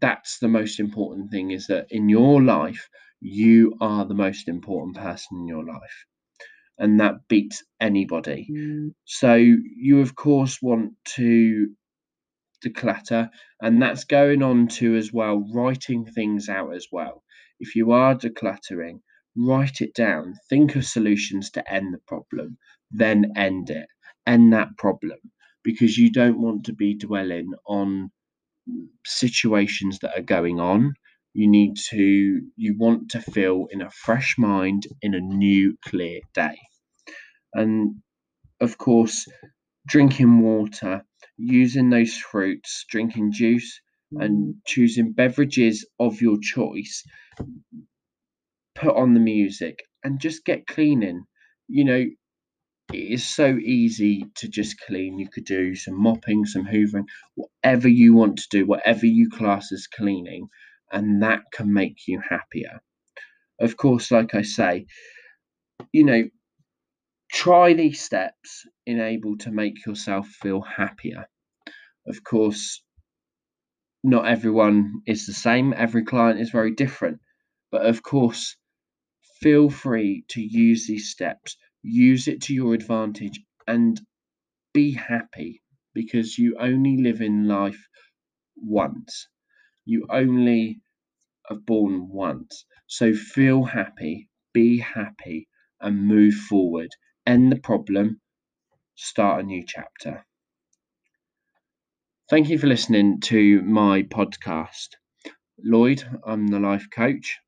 that's 0.00 0.38
the 0.38 0.48
most 0.48 0.78
important 0.78 1.32
thing. 1.32 1.50
Is 1.50 1.66
that 1.66 1.86
in 1.90 2.08
your 2.08 2.40
life, 2.42 2.88
you 3.20 3.76
are 3.80 4.04
the 4.04 4.14
most 4.14 4.46
important 4.48 4.96
person 4.96 5.38
in 5.38 5.48
your 5.48 5.64
life 5.64 6.06
and 6.78 7.00
that 7.00 7.28
beats 7.28 7.62
anybody. 7.80 8.48
Mm. 8.50 8.94
So 9.04 9.34
you 9.34 10.00
of 10.00 10.14
course 10.14 10.60
want 10.60 10.92
to 11.16 11.68
declutter, 12.64 13.28
and 13.60 13.80
that's 13.80 14.04
going 14.04 14.42
on 14.42 14.68
to 14.68 14.96
as 14.96 15.12
well 15.12 15.46
writing 15.52 16.04
things 16.04 16.48
out 16.48 16.74
as 16.74 16.86
well. 16.90 17.22
If 17.60 17.74
you 17.74 17.92
are 17.92 18.14
decluttering, 18.14 19.00
write 19.36 19.80
it 19.80 19.94
down. 19.94 20.34
Think 20.48 20.76
of 20.76 20.84
solutions 20.84 21.50
to 21.52 21.72
end 21.72 21.94
the 21.94 22.00
problem, 22.06 22.58
then 22.90 23.32
end 23.36 23.70
it. 23.70 23.86
End 24.26 24.52
that 24.52 24.76
problem 24.76 25.18
because 25.62 25.96
you 25.96 26.10
don't 26.10 26.40
want 26.40 26.64
to 26.64 26.72
be 26.72 26.94
dwelling 26.94 27.52
on 27.66 28.10
situations 29.04 29.98
that 30.00 30.16
are 30.18 30.22
going 30.22 30.60
on. 30.60 30.94
You 31.36 31.50
need 31.50 31.76
to, 31.90 32.40
you 32.56 32.78
want 32.78 33.10
to 33.10 33.20
feel 33.20 33.66
in 33.70 33.82
a 33.82 33.90
fresh 33.90 34.36
mind 34.38 34.86
in 35.02 35.12
a 35.12 35.20
new, 35.20 35.76
clear 35.84 36.20
day. 36.32 36.56
And 37.52 37.96
of 38.58 38.78
course, 38.78 39.28
drinking 39.86 40.40
water, 40.40 41.04
using 41.36 41.90
those 41.90 42.16
fruits, 42.16 42.86
drinking 42.88 43.32
juice, 43.32 43.82
and 44.12 44.54
mm. 44.54 44.58
choosing 44.66 45.12
beverages 45.12 45.86
of 46.00 46.22
your 46.22 46.38
choice 46.40 47.04
put 48.74 48.96
on 48.96 49.12
the 49.12 49.20
music 49.20 49.80
and 50.02 50.18
just 50.18 50.42
get 50.42 50.66
cleaning. 50.66 51.24
You 51.68 51.84
know, 51.84 52.06
it 52.94 52.96
is 52.96 53.28
so 53.28 53.58
easy 53.58 54.24
to 54.36 54.48
just 54.48 54.80
clean. 54.86 55.18
You 55.18 55.28
could 55.28 55.44
do 55.44 55.74
some 55.74 56.00
mopping, 56.00 56.46
some 56.46 56.64
hoovering, 56.64 57.04
whatever 57.34 57.88
you 57.88 58.14
want 58.14 58.38
to 58.38 58.48
do, 58.50 58.64
whatever 58.64 59.04
you 59.04 59.28
class 59.28 59.70
as 59.70 59.86
cleaning, 59.86 60.48
and 60.92 61.22
that 61.22 61.42
can 61.52 61.72
make 61.72 62.06
you 62.06 62.20
happier. 62.20 62.80
Of 63.60 63.76
course, 63.76 64.10
like 64.10 64.34
I 64.34 64.42
say, 64.42 64.86
you 65.92 66.04
know, 66.04 66.24
try 67.32 67.72
these 67.74 68.00
steps 68.00 68.66
in 68.86 69.00
able 69.00 69.36
to 69.38 69.50
make 69.50 69.84
yourself 69.86 70.28
feel 70.28 70.60
happier. 70.62 71.26
Of 72.06 72.22
course, 72.24 72.82
not 74.04 74.26
everyone 74.26 75.02
is 75.06 75.26
the 75.26 75.32
same, 75.34 75.74
every 75.76 76.04
client 76.04 76.40
is 76.40 76.50
very 76.50 76.72
different, 76.74 77.20
but 77.70 77.84
of 77.84 78.02
course, 78.02 78.56
feel 79.40 79.68
free 79.68 80.24
to 80.28 80.40
use 80.40 80.86
these 80.86 81.10
steps, 81.10 81.56
use 81.82 82.28
it 82.28 82.40
to 82.42 82.54
your 82.54 82.74
advantage, 82.74 83.40
and 83.66 84.00
be 84.72 84.92
happy 84.92 85.62
because 85.94 86.38
you 86.38 86.56
only 86.58 86.96
live 86.98 87.20
in 87.20 87.48
life 87.48 87.88
once. 88.56 89.28
You 89.86 90.06
only 90.10 90.82
are 91.50 91.56
born 91.56 92.08
once. 92.08 92.66
So 92.88 93.14
feel 93.14 93.64
happy, 93.64 94.28
be 94.52 94.78
happy, 94.78 95.48
and 95.80 96.06
move 96.06 96.34
forward. 96.34 96.90
End 97.26 97.52
the 97.52 97.56
problem, 97.60 98.20
start 98.96 99.40
a 99.44 99.46
new 99.46 99.64
chapter. 99.66 100.26
Thank 102.30 102.48
you 102.50 102.58
for 102.58 102.66
listening 102.66 103.20
to 103.22 103.62
my 103.62 104.02
podcast. 104.02 104.96
Lloyd, 105.58 106.04
I'm 106.26 106.48
the 106.48 106.60
life 106.60 106.88
coach 106.90 107.38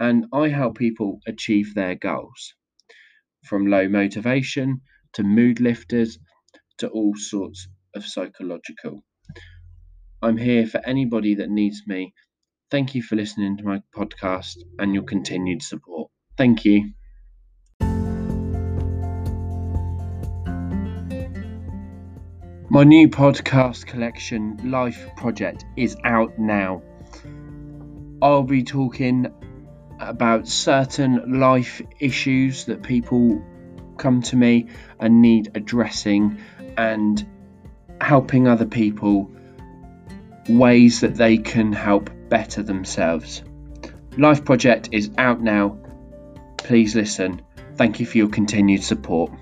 and 0.00 0.26
I 0.32 0.48
help 0.48 0.78
people 0.78 1.20
achieve 1.26 1.74
their 1.74 1.96
goals 1.96 2.54
from 3.44 3.66
low 3.66 3.88
motivation 3.88 4.82
to 5.14 5.22
mood 5.22 5.60
lifters 5.60 6.18
to 6.78 6.88
all 6.88 7.14
sorts 7.16 7.68
of 7.94 8.04
psychological. 8.06 9.04
I'm 10.22 10.36
here 10.36 10.66
for 10.66 10.84
anybody 10.84 11.36
that 11.36 11.48
needs 11.48 11.84
me. 11.86 12.12
Thank 12.70 12.94
you 12.94 13.02
for 13.02 13.16
listening 13.16 13.56
to 13.56 13.64
my 13.64 13.80
podcast 13.96 14.58
and 14.78 14.92
your 14.92 15.04
continued 15.04 15.62
support. 15.62 16.10
Thank 16.36 16.66
you. 16.66 16.92
My 22.68 22.84
new 22.84 23.08
podcast 23.08 23.86
collection, 23.86 24.70
Life 24.70 25.08
Project, 25.16 25.64
is 25.78 25.96
out 26.04 26.38
now. 26.38 26.82
I'll 28.20 28.42
be 28.42 28.62
talking 28.62 29.32
about 29.98 30.46
certain 30.46 31.40
life 31.40 31.80
issues 31.98 32.66
that 32.66 32.82
people 32.82 33.42
come 33.96 34.20
to 34.24 34.36
me 34.36 34.68
and 34.98 35.22
need 35.22 35.52
addressing 35.54 36.38
and 36.76 37.26
helping 38.02 38.46
other 38.46 38.66
people 38.66 39.30
ways 40.48 41.00
that 41.00 41.14
they 41.14 41.38
can 41.38 41.72
help 41.72 42.10
better 42.28 42.62
themselves. 42.62 43.42
Life 44.16 44.44
Project 44.44 44.88
is 44.92 45.10
out 45.18 45.40
now. 45.40 45.78
Please 46.56 46.94
listen. 46.94 47.42
Thank 47.76 48.00
you 48.00 48.06
for 48.06 48.18
your 48.18 48.28
continued 48.28 48.82
support. 48.82 49.32